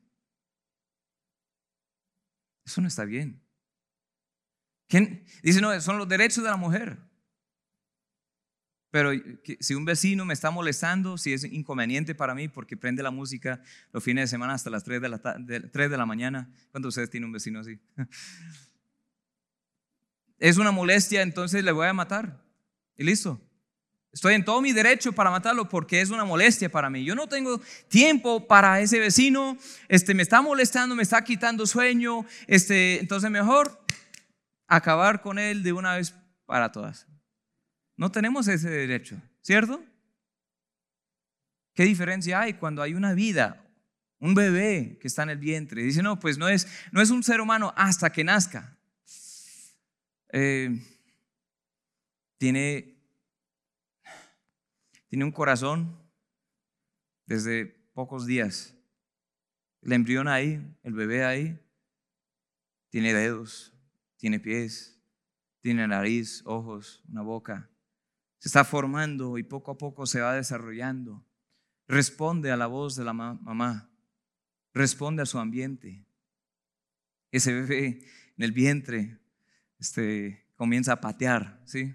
[2.64, 3.42] Eso no está bien.
[4.88, 5.26] ¿Quién?
[5.42, 6.98] Dice, no, son los derechos de la mujer.
[8.92, 9.10] Pero
[9.58, 13.60] si un vecino me está molestando, si es inconveniente para mí porque prende la música
[13.92, 17.00] los fines de semana hasta las 3 de la, 3 de la mañana, ¿cuántos de
[17.00, 17.78] ustedes tienen un vecino así?
[20.38, 22.44] Es una molestia, entonces le voy a matar.
[22.94, 23.40] Y listo.
[24.16, 27.04] Estoy en todo mi derecho para matarlo porque es una molestia para mí.
[27.04, 29.58] Yo no tengo tiempo para ese vecino,
[29.88, 33.78] este, me está molestando, me está quitando sueño, este, entonces mejor
[34.68, 36.14] acabar con él de una vez
[36.46, 37.06] para todas.
[37.98, 39.84] No tenemos ese derecho, ¿cierto?
[41.74, 43.66] ¿Qué diferencia hay cuando hay una vida,
[44.18, 45.82] un bebé que está en el vientre?
[45.82, 48.78] Dice, no, pues no es, no es un ser humano hasta que nazca.
[50.32, 50.70] Eh,
[52.38, 52.95] tiene
[55.08, 55.96] tiene un corazón
[57.26, 58.76] desde pocos días.
[59.82, 61.58] El embrión ahí, el bebé ahí,
[62.88, 63.72] tiene dedos,
[64.16, 65.00] tiene pies,
[65.60, 67.70] tiene nariz, ojos, una boca.
[68.38, 71.24] Se está formando y poco a poco se va desarrollando.
[71.88, 73.90] Responde a la voz de la mamá,
[74.72, 76.04] responde a su ambiente.
[77.30, 78.00] Ese bebé
[78.36, 79.18] en el vientre
[79.78, 81.94] este, comienza a patear, ¿sí?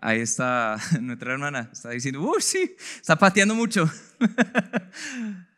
[0.00, 3.90] Ahí está nuestra hermana, está diciendo, uy, sí, está pateando mucho.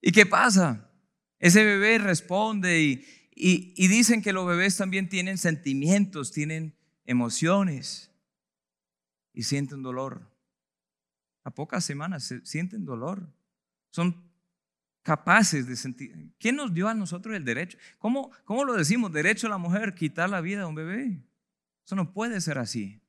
[0.00, 0.90] ¿Y qué pasa?
[1.38, 8.10] Ese bebé responde y, dicen que los bebés también tienen sentimientos, tienen emociones
[9.32, 10.30] y sienten dolor.
[11.42, 13.32] A pocas semanas sienten dolor.
[13.90, 14.30] Son
[15.02, 16.34] capaces de sentir.
[16.38, 17.78] ¿Quién nos dio a nosotros el derecho?
[17.98, 19.10] ¿Cómo, ¿Cómo lo decimos?
[19.10, 21.22] Derecho a la mujer, quitar la vida de un bebé.
[21.84, 23.00] Eso no puede ser así.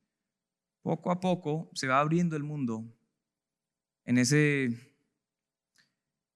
[0.82, 2.84] Poco a poco se va abriendo el mundo
[4.04, 4.64] en, ese,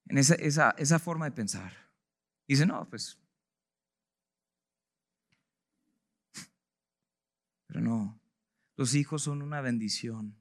[0.06, 1.72] en esa, esa, esa forma de pensar.
[2.46, 3.18] Dice, no, pues
[7.66, 8.18] Pero no,
[8.76, 10.36] los hijos son una bendición.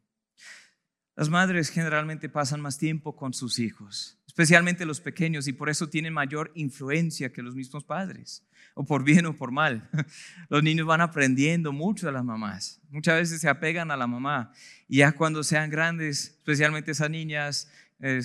[1.15, 5.87] Las madres generalmente pasan más tiempo con sus hijos, especialmente los pequeños, y por eso
[5.87, 9.89] tienen mayor influencia que los mismos padres, o por bien o por mal.
[10.49, 12.81] Los niños van aprendiendo mucho de las mamás.
[12.89, 14.51] Muchas veces se apegan a la mamá,
[14.89, 17.71] y ya cuando sean grandes, especialmente esas niñas,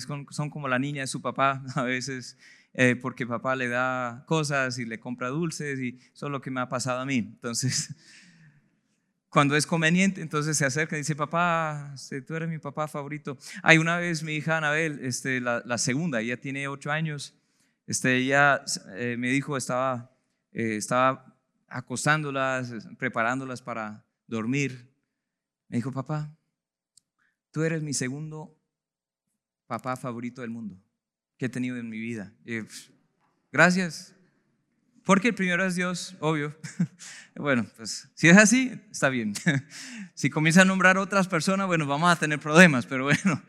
[0.01, 2.37] son como la niña de su papá a veces,
[2.73, 6.51] eh, porque papá le da cosas y le compra dulces, y eso es lo que
[6.51, 7.19] me ha pasado a mí.
[7.19, 7.95] Entonces
[9.31, 13.37] cuando es conveniente, entonces se acerca y dice, papá, este, tú eres mi papá favorito.
[13.63, 17.33] Hay una vez mi hija Anabel, este, la, segunda, ella tiene ocho años,
[17.87, 18.61] este, ella
[18.97, 20.13] eh, me dijo, estaba,
[20.51, 21.33] eh, estaba
[21.69, 24.93] acostándolas, preparándolas para dormir.
[25.69, 26.35] Me dijo, papá,
[27.51, 28.59] tú eres mi segundo
[29.65, 30.77] papá favorito del mundo
[31.37, 32.33] que he tenido en mi vida.
[33.49, 34.13] Gracias,
[35.03, 36.55] porque el primero es Dios, obvio.
[37.33, 39.33] Bueno, pues si es así, está bien.
[40.13, 43.41] Si comienza a nombrar otras personas, bueno, vamos a tener problemas, pero bueno.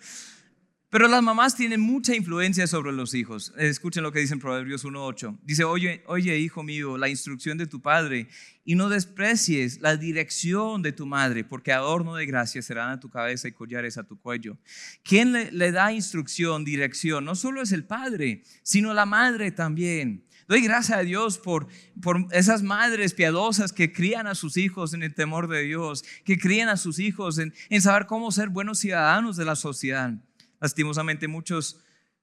[0.93, 3.55] Pero las mamás tienen mucha influencia sobre los hijos.
[3.57, 5.39] Escuchen lo que dice en Proverbios 1.8.
[5.43, 8.29] Dice, oye, oye, hijo mío, la instrucción de tu padre
[8.63, 13.09] y no desprecies la dirección de tu madre, porque adorno de gracia serán a tu
[13.09, 14.59] cabeza y collares a tu cuello.
[15.03, 17.25] ¿Quién le, le da instrucción, dirección?
[17.25, 20.27] No solo es el padre, sino la madre también.
[20.49, 21.69] Doy gracias a Dios por,
[22.01, 26.39] por esas madres piadosas que crían a sus hijos en el temor de Dios, que
[26.39, 30.13] crían a sus hijos en, en saber cómo ser buenos ciudadanos de la sociedad.
[30.61, 31.81] Lastimosamente muchos,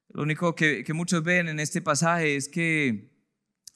[0.10, 3.10] lo único que, que muchos ven en este pasaje es que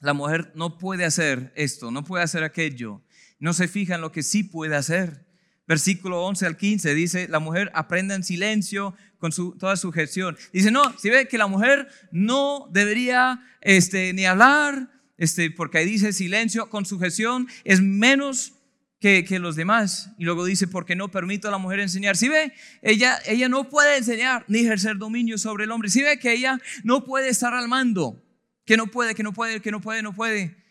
[0.00, 3.02] la mujer no puede hacer esto, no puede hacer aquello,
[3.38, 5.23] no se fija en lo que sí puede hacer.
[5.66, 10.36] Versículo 11 al 15 dice, la mujer aprende en silencio con su, toda sujeción.
[10.52, 15.86] Dice, no, si ve que la mujer no debería este, ni hablar, este, porque ahí
[15.86, 18.52] dice silencio con sujeción, es menos
[19.00, 20.10] que, que, los demás.
[20.18, 22.16] Y luego dice, porque no permito a la mujer enseñar.
[22.16, 22.52] Si ve,
[22.82, 25.88] ella, ella no puede enseñar ni ejercer dominio sobre el hombre.
[25.88, 28.22] Si ve que ella no puede estar al mando,
[28.66, 30.63] que no puede, que no puede, que no puede, no puede.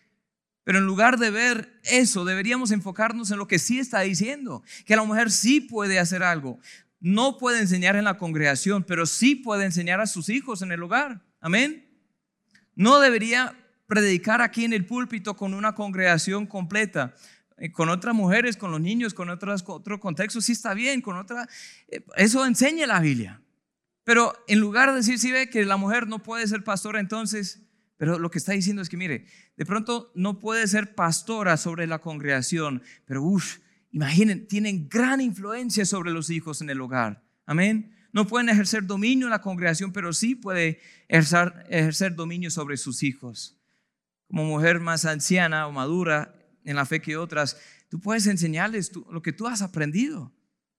[0.64, 4.95] Pero en lugar de ver eso, deberíamos enfocarnos en lo que sí está diciendo, que
[4.95, 6.59] la mujer sí puede hacer algo.
[6.99, 10.82] No puede enseñar en la congregación, pero sí puede enseñar a sus hijos en el
[10.82, 11.22] hogar.
[11.41, 11.86] Amén.
[12.76, 13.57] No debería
[13.88, 17.14] predicar aquí en el púlpito con una congregación completa,
[17.57, 21.18] eh, con otras mujeres, con los niños, con otros, otro contexto, sí está bien, con
[21.18, 21.47] otra,
[21.89, 23.41] eh, eso enseña la Biblia.
[24.03, 27.61] Pero en lugar de decir, si ve que la mujer no puede ser pastora, entonces
[27.98, 29.26] pero lo que está diciendo es que, mire,
[29.56, 33.60] de pronto no puede ser pastora sobre la congregación, pero uff,
[33.91, 37.24] imaginen, tienen gran influencia sobre los hijos en el hogar.
[37.46, 37.96] Amén.
[38.12, 43.04] No pueden ejercer dominio en la congregación, pero sí puede ejercer, ejercer dominio sobre sus
[43.04, 43.58] hijos.
[44.28, 47.58] Como mujer más anciana o madura en la fe que otras,
[47.89, 50.32] tú puedes enseñarles lo que tú has aprendido.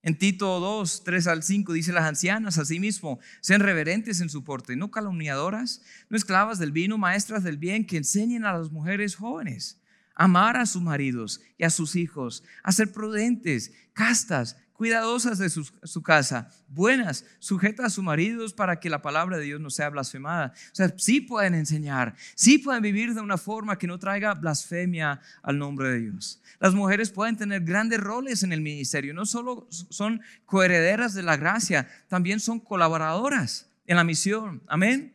[0.07, 4.77] En Tito 2, 3 al 5 dice las ancianas asimismo, sean reverentes en su porte,
[4.77, 5.81] no calumniadoras,
[6.11, 9.81] no esclavas del vino, maestras del bien, que enseñen a las mujeres jóvenes
[10.15, 16.03] amar a sus maridos y a sus hijos, a ser prudentes, castas, cuidadosas de su,
[16.03, 20.53] casa, buenas, sujetas a sus maridos para que la palabra de Dios no sea blasfemada.
[20.73, 25.21] O sea, sí pueden enseñar, sí pueden vivir de una forma que no traiga blasfemia
[25.43, 26.43] al nombre de Dios.
[26.59, 31.37] Las mujeres pueden tener grandes roles en el ministerio, no solo son coherederas de la
[31.37, 34.63] gracia, también son colaboradoras en la misión.
[34.67, 35.14] Amén.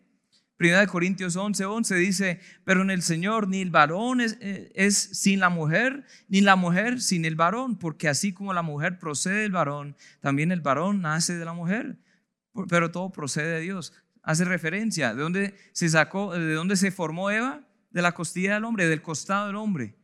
[0.60, 4.98] Primera de Corintios 11, 11 dice, pero en el Señor ni el varón eh, es,
[4.98, 9.44] sin la mujer, ni la mujer sin el varón, porque así como la mujer procede
[9.44, 11.96] del varón, también el varón nace de la mujer,
[12.68, 13.94] pero todo procede de Dios.
[14.22, 17.66] Hace referencia, ¿de dónde se sacó, de dónde se formó Eva?
[17.90, 19.96] De la costilla del hombre, del costado del hombre.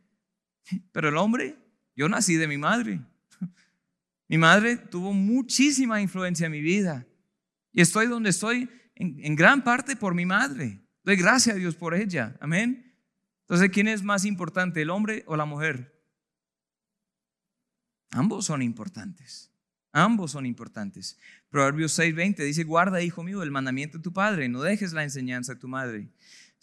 [0.90, 1.54] Pero el hombre,
[1.94, 3.02] yo nací de mi madre.
[4.26, 7.06] Mi madre tuvo muchísima influencia en mi vida.
[7.74, 10.80] Y estoy donde estoy en, gran parte por mi madre.
[11.04, 12.36] Doy gracias a Dios por ella.
[12.40, 12.94] Amén.
[13.42, 16.02] Entonces, ¿quién es más importante, el hombre o la mujer?
[18.10, 19.52] Ambos son importantes.
[19.92, 21.18] Ambos son importantes.
[21.48, 25.54] Proverbios 6:20 dice, guarda, hijo mío, el mandamiento de tu padre, no dejes la enseñanza
[25.54, 26.10] de tu madre.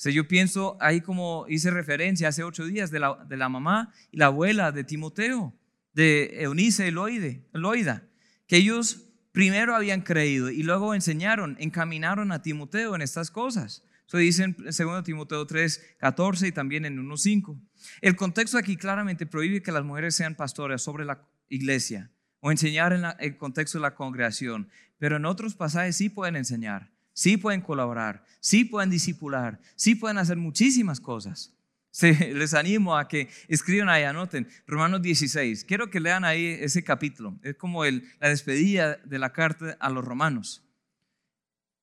[0.06, 3.94] O yo pienso ahí como hice referencia hace ocho días de la, de la mamá
[4.12, 5.54] y la abuela de Timoteo,
[5.94, 8.04] de Eunice Eloide, Eloida,
[8.48, 13.84] que ellos primero habían creído y luego enseñaron, encaminaron a Timoteo en estas cosas.
[14.08, 17.60] Eso dice en 2 Timoteo 3, 14 y también en 1.5.
[18.00, 22.94] El contexto aquí claramente prohíbe que las mujeres sean pastoras sobre la iglesia o enseñar
[22.94, 24.70] en el contexto de la congregación,
[25.00, 30.18] pero en otros pasajes sí pueden enseñar, sí pueden colaborar, sí pueden disipular, sí pueden
[30.18, 31.56] hacer muchísimas cosas.
[32.02, 35.64] les animo a que escriban ahí, anoten, Romanos 16.
[35.66, 37.39] Quiero que lean ahí ese capítulo.
[37.44, 40.64] Es como el, la despedida de la carta a los romanos.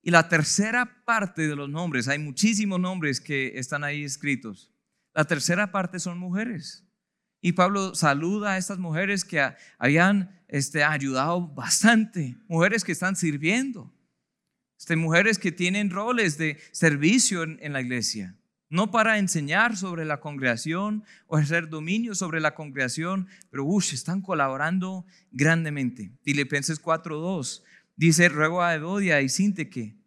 [0.03, 4.73] Y la tercera parte de los nombres, hay muchísimos nombres que están ahí escritos.
[5.15, 6.85] La tercera parte son mujeres.
[7.41, 13.95] Y Pablo saluda a estas mujeres que habían este, ayudado bastante, mujeres que están sirviendo,
[14.79, 18.40] este, mujeres que tienen roles de servicio en la iglesia
[18.71, 24.23] no para enseñar sobre la congregación o ejercer dominio sobre la congregación, pero uff, están
[24.23, 26.13] colaborando grandemente.
[26.23, 27.63] Filipenses 4.2
[27.97, 30.01] dice, ruego a Evodia y Sinteque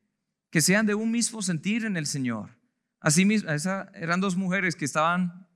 [0.53, 2.51] que sean de un mismo sentir en el Señor.
[2.99, 5.47] Asimismo, esa, eran dos mujeres que estaban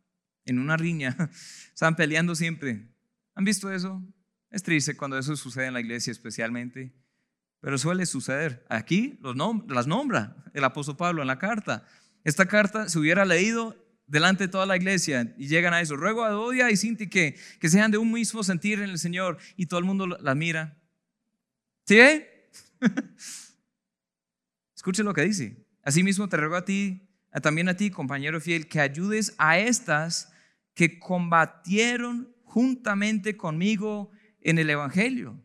[0.43, 1.15] en una riña,
[1.71, 2.89] estaban peleando siempre.
[3.35, 4.03] ¿Han visto eso?
[4.49, 6.95] Es triste cuando eso sucede en la iglesia especialmente,
[7.59, 8.65] pero suele suceder.
[8.69, 9.35] Aquí los
[9.67, 11.85] las nombra el apóstol Pablo en la carta.
[12.23, 13.75] Esta carta se hubiera leído
[14.07, 15.95] delante de toda la iglesia y llegan a eso.
[15.95, 19.37] Ruego a Odia y Sinti que, que sean de un mismo sentir en el Señor
[19.55, 20.77] y todo el mundo la mira.
[21.85, 21.99] ¿Sí?
[24.75, 25.65] Escuche lo que dice.
[25.83, 27.07] Asimismo te ruego a ti,
[27.41, 30.31] también a ti, compañero fiel, que ayudes a estas
[30.73, 34.11] que combatieron juntamente conmigo
[34.41, 35.41] en el Evangelio.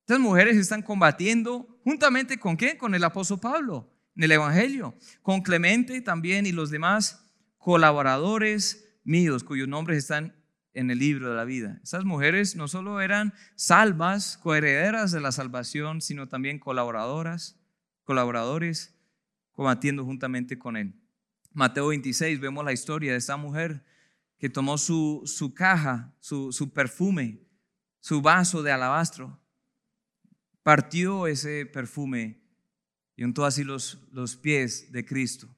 [0.00, 2.76] Estas mujeres están combatiendo juntamente con qué?
[2.76, 7.24] Con el apóstol Pablo en el Evangelio, con Clemente también y los demás
[7.58, 10.34] colaboradores míos cuyos nombres están
[10.72, 11.80] en el libro de la vida.
[11.82, 17.60] Esas mujeres no solo eran salvas, coherederas de la salvación, sino también colaboradoras,
[18.02, 18.94] colaboradores,
[19.52, 20.94] combatiendo juntamente con él.
[21.52, 23.84] Mateo 26, vemos la historia de esta mujer
[24.38, 27.40] que tomó su, su caja, su, su perfume,
[28.00, 29.40] su vaso de alabastro,
[30.62, 32.43] partió ese perfume
[33.16, 35.48] y untó así los, los pies de Cristo.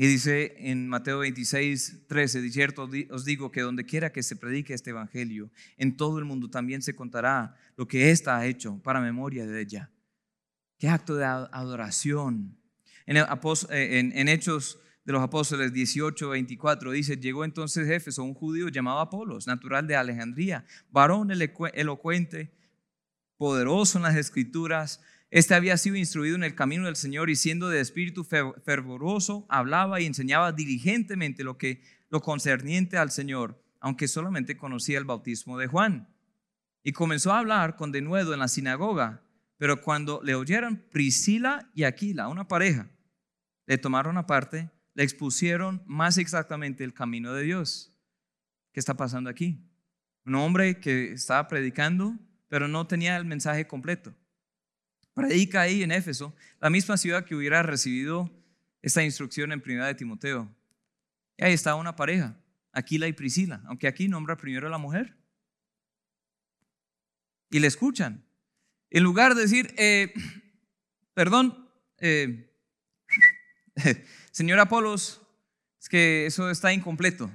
[0.00, 4.36] Y dice en Mateo 26, 13, de cierto os digo que donde quiera que se
[4.36, 8.80] predique este evangelio, en todo el mundo también se contará lo que ésta ha hecho
[8.84, 9.90] para memoria de ella.
[10.78, 12.56] Qué acto de adoración.
[13.06, 18.68] En, en, en Hechos de los Apóstoles 18, 24 dice, llegó entonces Éfeso un judío
[18.68, 22.52] llamado Apolos, natural de Alejandría, varón elocuente
[23.38, 25.00] poderoso en las escrituras.
[25.30, 30.00] Este había sido instruido en el camino del Señor y siendo de espíritu fervoroso, hablaba
[30.00, 35.66] y enseñaba diligentemente lo que lo concerniente al Señor, aunque solamente conocía el bautismo de
[35.66, 36.08] Juan.
[36.82, 39.22] Y comenzó a hablar con denuedo en la sinagoga,
[39.56, 42.90] pero cuando le oyeron Priscila y Aquila, una pareja,
[43.66, 47.92] le tomaron aparte, le expusieron más exactamente el camino de Dios.
[48.72, 49.60] ¿Qué está pasando aquí?
[50.24, 52.18] Un hombre que estaba predicando
[52.48, 54.14] pero no tenía el mensaje completo.
[55.14, 58.30] Predica ahí en Éfeso, la misma ciudad que hubiera recibido
[58.82, 60.54] esta instrucción en primera de Timoteo.
[61.36, 62.36] Y ahí estaba una pareja,
[62.72, 65.16] Aquila y Priscila, aunque aquí nombra primero a la mujer.
[67.50, 68.24] Y le escuchan.
[68.90, 70.12] En lugar de decir, eh,
[71.14, 71.68] perdón,
[71.98, 72.54] eh,
[74.30, 75.22] señor Apolos,
[75.80, 77.30] es que eso está incompleto,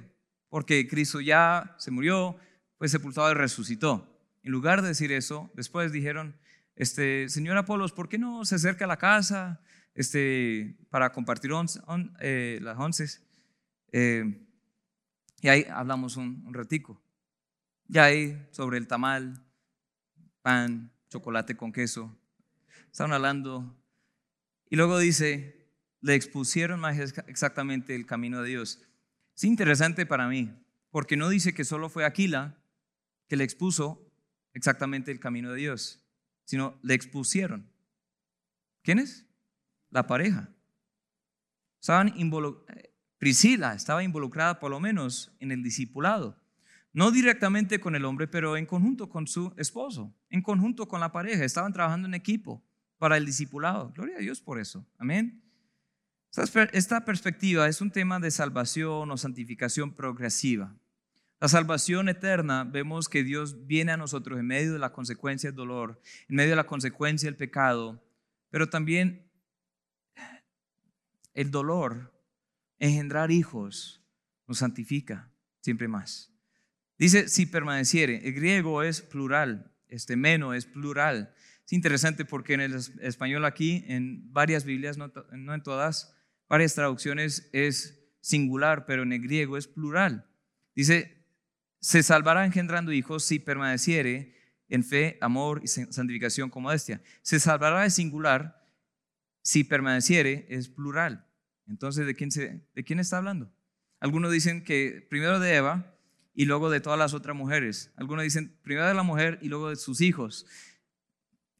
[0.48, 2.38] porque Cristo ya se murió,
[2.78, 4.13] fue sepultado y resucitó.
[4.44, 6.36] En lugar de decir eso, después dijeron,
[6.76, 9.62] este, señor Apolos, ¿por qué no se acerca a la casa
[9.94, 11.50] este, para compartir
[12.20, 13.06] eh, las once?
[13.90, 14.46] Eh,
[15.40, 17.00] y ahí hablamos un, un ratico.
[17.88, 19.42] Ya ahí sobre el tamal,
[20.42, 22.14] pan, chocolate con queso.
[22.92, 23.74] Estaban hablando.
[24.68, 25.70] Y luego dice,
[26.02, 28.82] le expusieron más exactamente el camino de Dios.
[29.34, 30.52] Es interesante para mí,
[30.90, 32.58] porque no dice que solo fue Aquila
[33.26, 34.04] que le expuso
[34.54, 36.02] exactamente el camino de Dios,
[36.44, 37.68] sino le expusieron.
[38.82, 39.26] ¿Quiénes?
[39.90, 40.48] La pareja.
[41.80, 42.14] Estaban
[43.18, 46.40] Priscila estaba involucrada por lo menos en el discipulado.
[46.92, 51.10] No directamente con el hombre, pero en conjunto con su esposo, en conjunto con la
[51.10, 51.44] pareja.
[51.44, 52.64] Estaban trabajando en equipo
[52.98, 53.92] para el discipulado.
[53.92, 54.86] Gloria a Dios por eso.
[54.98, 55.42] Amén.
[56.72, 60.74] Esta perspectiva es un tema de salvación o santificación progresiva.
[61.44, 65.56] La salvación eterna, vemos que Dios viene a nosotros en medio de la consecuencia del
[65.56, 68.02] dolor, en medio de la consecuencia del pecado,
[68.48, 69.30] pero también
[71.34, 72.18] el dolor,
[72.78, 74.02] engendrar hijos,
[74.46, 75.30] nos santifica
[75.60, 76.32] siempre más.
[76.96, 81.34] Dice, si permaneciere, el griego es plural, este meno es plural.
[81.66, 86.16] Es interesante porque en el español aquí, en varias Biblias, no, en todas,
[86.48, 90.26] varias traducciones es singular, pero en el griego es plural.
[90.74, 91.23] Dice,
[91.84, 94.34] se salvará engendrando hijos si permaneciere
[94.70, 97.02] en fe, amor y santificación como modestia.
[97.20, 98.66] Se salvará de singular
[99.42, 101.26] si permaneciere es plural.
[101.66, 103.52] Entonces, ¿de quién, se, ¿de quién está hablando?
[104.00, 105.94] Algunos dicen que primero de Eva
[106.32, 107.92] y luego de todas las otras mujeres.
[107.96, 110.46] Algunos dicen primero de la mujer y luego de sus hijos.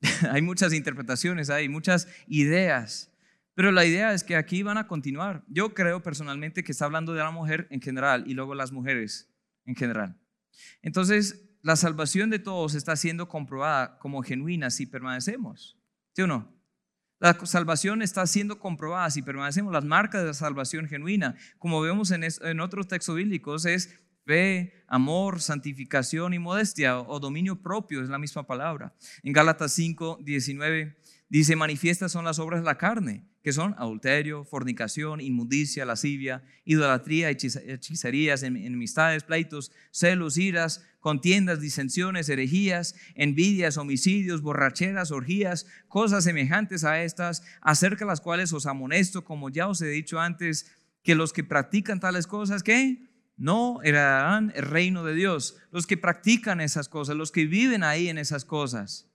[0.30, 3.12] hay muchas interpretaciones, hay muchas ideas.
[3.54, 5.44] Pero la idea es que aquí van a continuar.
[5.48, 9.33] Yo creo personalmente que está hablando de la mujer en general y luego las mujeres
[9.66, 10.18] en general.
[10.82, 15.78] Entonces, la salvación de todos está siendo comprobada como genuina si permanecemos.
[16.12, 16.54] ¿Sí o no?
[17.20, 19.72] La salvación está siendo comprobada si permanecemos.
[19.72, 25.40] Las marcas de la salvación genuina, como vemos en, otros textos bíblicos, es fe, amor,
[25.40, 28.94] santificación y modestia o dominio propio, es la misma palabra.
[29.22, 30.98] En Gálatas 5, 19
[31.30, 37.28] dice, manifiestas son las obras de la carne, que son adulterio, fornicación, inmundicia, lascivia, idolatría,
[37.28, 47.02] hechicerías, enemistades, pleitos, celos, iras, contiendas, disensiones, herejías, envidias, homicidios, borracheras, orgías, cosas semejantes a
[47.04, 50.72] estas, acerca de las cuales os amonesto, como ya os he dicho antes,
[51.02, 53.10] que los que practican tales cosas, ¿qué?
[53.36, 55.58] no heredarán el reino de Dios.
[55.70, 59.10] Los que practican esas cosas, los que viven ahí en esas cosas.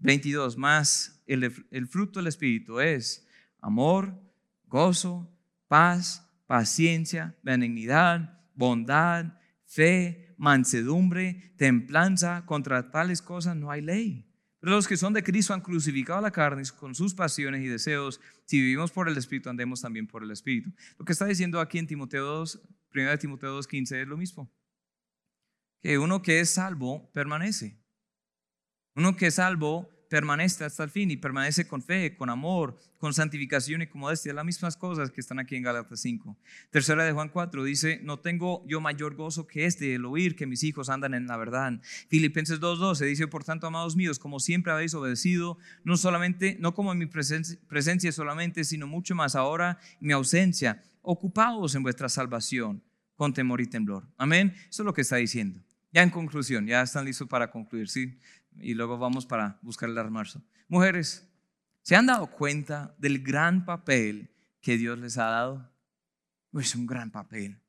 [0.00, 0.56] 22.
[0.56, 3.26] Más el, fruto del Espíritu es
[3.60, 4.18] amor,
[4.66, 5.30] gozo,
[5.68, 12.44] paz, paciencia, benignidad, bondad, fe, mansedumbre, templanza.
[12.46, 14.26] Contra tales cosas no hay ley.
[14.60, 18.20] Pero los que son de Cristo han crucificado la carne con sus pasiones y deseos.
[18.44, 20.70] Si vivimos por el Espíritu, andemos también por el Espíritu.
[20.98, 22.60] Lo que está diciendo aquí en Timoteo 2,
[22.94, 24.52] 1 Timoteo 2.15 es lo mismo.
[25.80, 27.79] Que uno que es salvo permanece.
[28.94, 33.14] Uno que es salvo permanece hasta el fin y permanece con fe, con amor, con
[33.14, 36.36] santificación y con modestia, las mismas cosas que están aquí en Galatas 5.
[36.70, 40.46] Tercera de Juan 4 dice, no tengo yo mayor gozo que este, el oír que
[40.46, 41.80] mis hijos andan en la verdad.
[42.08, 46.90] Filipenses 2.12 dice, por tanto, amados míos, como siempre habéis obedecido, no solamente, no como
[46.90, 52.82] en mi presencia solamente, sino mucho más ahora en mi ausencia ocupados en vuestra salvación
[53.14, 54.08] con temor y temblor.
[54.16, 54.54] Amén.
[54.68, 55.62] Eso es lo que está diciendo.
[55.92, 58.16] Ya en conclusión, ya están listos para concluir, ¿sí?
[58.60, 60.42] Y luego vamos para buscar el almuerzo.
[60.68, 61.28] Mujeres,
[61.82, 64.30] ¿se han dado cuenta del gran papel
[64.60, 65.70] que Dios les ha dado?
[66.52, 67.60] Es un gran papel.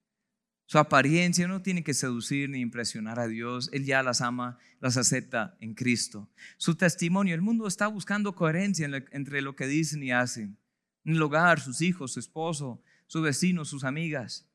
[0.71, 3.69] Su apariencia no tiene que seducir ni impresionar a Dios.
[3.73, 6.29] Él ya las ama, las acepta en Cristo.
[6.57, 10.57] Su testimonio, el mundo está buscando coherencia entre lo que dicen y hacen.
[11.03, 14.47] En el hogar, sus hijos, su esposo, sus vecinos, sus amigas.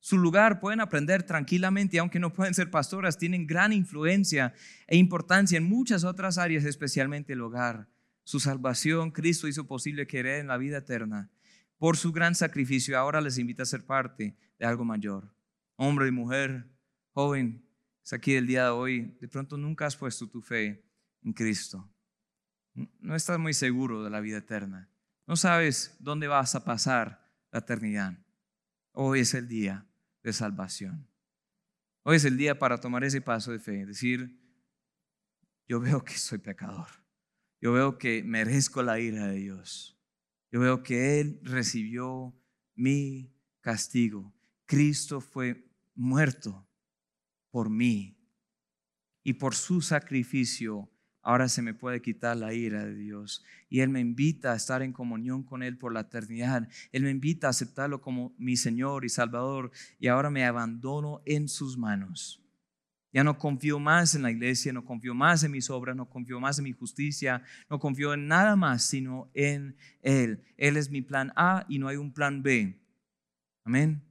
[0.00, 4.54] Su lugar pueden aprender tranquilamente, aunque no pueden ser pastoras, tienen gran influencia
[4.86, 7.86] e importancia en muchas otras áreas, especialmente el hogar.
[8.24, 11.30] Su salvación, Cristo hizo posible que en la vida eterna.
[11.76, 15.34] Por su gran sacrificio, ahora les invita a ser parte de algo mayor.
[15.76, 16.66] Hombre y mujer,
[17.12, 17.62] joven,
[18.02, 20.82] es aquí el día de hoy, de pronto nunca has puesto tu fe
[21.22, 21.86] en Cristo.
[23.00, 24.88] No estás muy seguro de la vida eterna.
[25.26, 28.18] No sabes dónde vas a pasar la eternidad.
[28.92, 29.86] Hoy es el día
[30.22, 31.08] de salvación.
[32.02, 34.38] Hoy es el día para tomar ese paso de fe, decir,
[35.68, 36.88] yo veo que soy pecador,
[37.60, 39.98] yo veo que merezco la ira de Dios,
[40.50, 42.34] yo veo que Él recibió
[42.74, 44.34] mi castigo,
[44.66, 46.66] Cristo fue muerto
[47.50, 48.16] por mí
[49.22, 50.90] y por su sacrificio
[51.22, 53.44] ahora se me puede quitar la ira de Dios.
[53.68, 56.68] Y Él me invita a estar en comunión con Él por la eternidad.
[56.92, 59.70] Él me invita a aceptarlo como mi Señor y Salvador.
[59.98, 62.42] Y ahora me abandono en sus manos.
[63.12, 66.38] Ya no confío más en la iglesia, no confío más en mis obras, no confío
[66.38, 70.44] más en mi justicia, no confío en nada más, sino en Él.
[70.56, 72.80] Él es mi plan A y no hay un plan B.
[73.64, 74.02] Amén.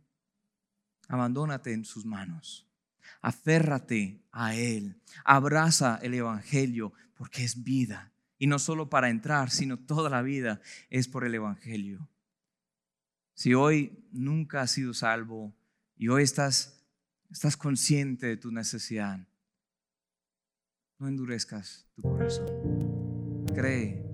[1.08, 2.69] Abandónate en sus manos
[3.22, 8.12] aférrate a Él, abraza el Evangelio porque es vida.
[8.38, 12.08] Y no solo para entrar, sino toda la vida es por el Evangelio.
[13.34, 15.54] Si hoy nunca has sido salvo
[15.98, 16.86] y hoy estás,
[17.30, 19.28] estás consciente de tu necesidad,
[20.98, 23.46] no endurezcas tu corazón.
[23.54, 24.06] Cree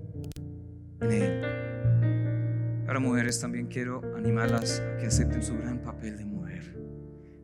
[1.00, 2.86] en Él.
[2.86, 6.35] Ahora mujeres también quiero animarlas a que acepten su gran papel de mujer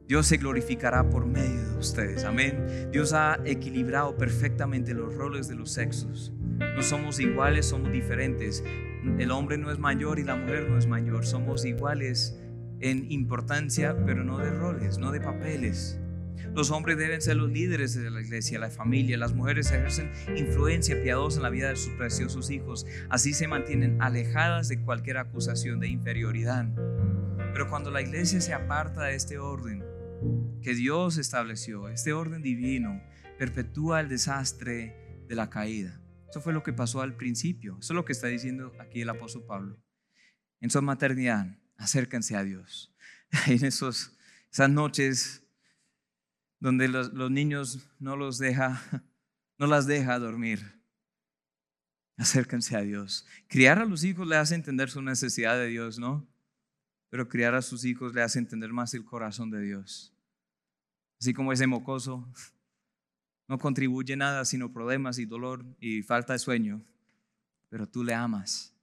[0.09, 2.25] Dios se glorificará por medio de ustedes.
[2.25, 2.91] Amén.
[2.91, 6.33] Dios ha equilibrado perfectamente los roles de los sexos.
[6.75, 8.65] No somos iguales, somos diferentes.
[9.19, 11.25] El hombre no es mayor y la mujer no es mayor.
[11.25, 12.39] Somos iguales
[12.81, 15.99] en importancia, pero no de roles, no de papeles.
[16.55, 19.17] Los hombres deben ser los líderes de la iglesia, la familia.
[19.17, 22.87] Las mujeres ejercen influencia piadosa en la vida de sus preciosos hijos.
[23.09, 26.67] Así se mantienen alejadas de cualquier acusación de inferioridad.
[27.53, 29.92] Pero cuando la iglesia se aparta de este orden
[30.63, 33.03] que Dios estableció, este orden divino,
[33.39, 36.01] perpetúa el desastre de la caída.
[36.31, 37.77] Eso fue lo que pasó al principio.
[37.79, 39.83] Eso es lo que está diciendo aquí el apóstol Pablo.
[40.61, 42.95] En su maternidad, acérquense a Dios.
[43.47, 44.17] En esos,
[44.51, 45.43] esas noches
[46.61, 48.81] donde los, niños no los deja,
[49.59, 50.81] no las deja dormir.
[52.17, 53.27] Acérquense a Dios.
[53.49, 56.29] Criar a los hijos le hace entender su necesidad de Dios, ¿no?
[57.11, 60.12] Pero criar a sus hijos le hace entender más el corazón de Dios.
[61.23, 62.29] Así como ese mocoso
[63.47, 66.85] no contribuye nada sino problemas y dolor y falta de sueño,
[67.69, 68.75] pero tú le amas.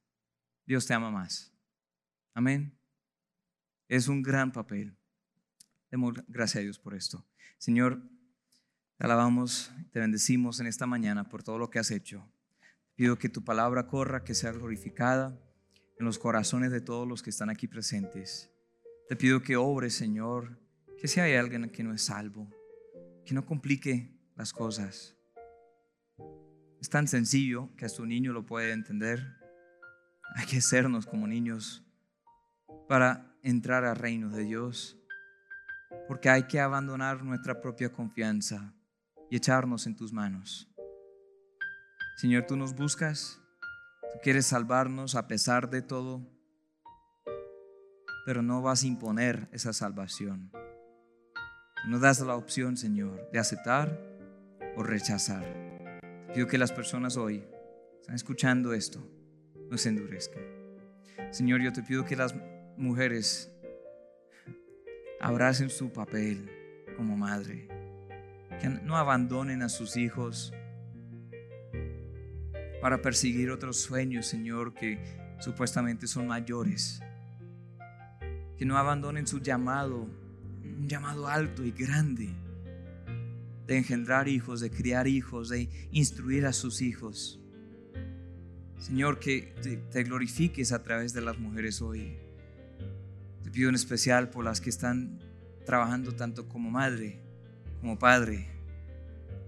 [0.65, 1.51] Dios te ama más.
[2.33, 2.73] Amén.
[3.89, 4.95] Es un gran papel.
[5.91, 7.25] Demos gracias a Dios por esto.
[7.57, 8.01] Señor,
[8.95, 12.25] te alabamos, te bendecimos en esta mañana por todo lo que has hecho.
[12.95, 15.37] Pido que tu palabra corra, que sea glorificada
[15.99, 18.49] en los corazones de todos los que están aquí presentes.
[19.09, 20.57] Te pido que obres, Señor,
[20.99, 22.49] que si hay alguien que no es salvo,
[23.25, 25.15] que no complique las cosas.
[26.81, 29.25] Es tan sencillo que hasta un niño lo puede entender.
[30.35, 31.85] Hay que sernos como niños
[32.87, 34.97] para entrar al reino de Dios,
[36.07, 38.73] porque hay que abandonar nuestra propia confianza
[39.29, 40.69] y echarnos en tus manos.
[42.17, 43.39] Señor, tú nos buscas,
[44.11, 46.27] tú quieres salvarnos a pesar de todo,
[48.25, 50.51] pero no vas a imponer esa salvación.
[51.87, 53.99] Nos das la opción, Señor, de aceptar
[54.75, 55.45] o rechazar.
[56.33, 57.43] Pido que las personas hoy
[57.99, 58.99] están escuchando esto,
[59.69, 60.43] no se endurezcan.
[61.31, 62.35] Señor, yo te pido que las
[62.77, 63.51] mujeres
[65.21, 66.49] abracen su papel
[66.97, 67.67] como madre,
[68.59, 70.53] que no abandonen a sus hijos
[72.81, 74.99] para perseguir otros sueños, Señor, que
[75.39, 77.01] supuestamente son mayores.
[78.57, 80.09] Que no abandonen su llamado,
[80.89, 82.29] llamado alto y grande
[83.67, 87.39] de engendrar hijos, de criar hijos, de instruir a sus hijos.
[88.79, 89.53] Señor, que
[89.91, 92.17] te, glorifiques a través de las mujeres hoy.
[93.43, 95.19] Te pido en especial por las que están
[95.65, 97.21] trabajando tanto como madre,
[97.79, 98.47] como padre.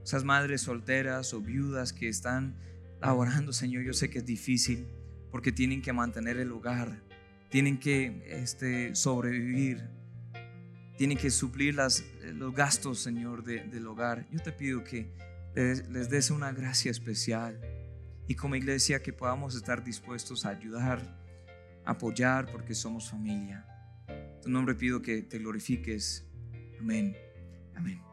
[0.04, 2.56] Esas madres solteras o viudas que están
[3.02, 4.86] laborando, Señor, yo sé que es difícil
[5.32, 7.02] porque tienen que mantener el hogar,
[7.50, 10.01] tienen que este, sobrevivir
[10.98, 14.28] tienen que suplir las, los gastos, Señor, del hogar.
[14.32, 15.12] Yo te pido que
[15.56, 17.60] les, les des una gracia especial
[18.28, 21.20] y como iglesia que podamos estar dispuestos a ayudar,
[21.86, 23.66] apoyar, porque somos familia.
[24.08, 26.26] En tu nombre pido que te glorifiques.
[26.80, 27.16] Amén.
[27.76, 28.11] Amén.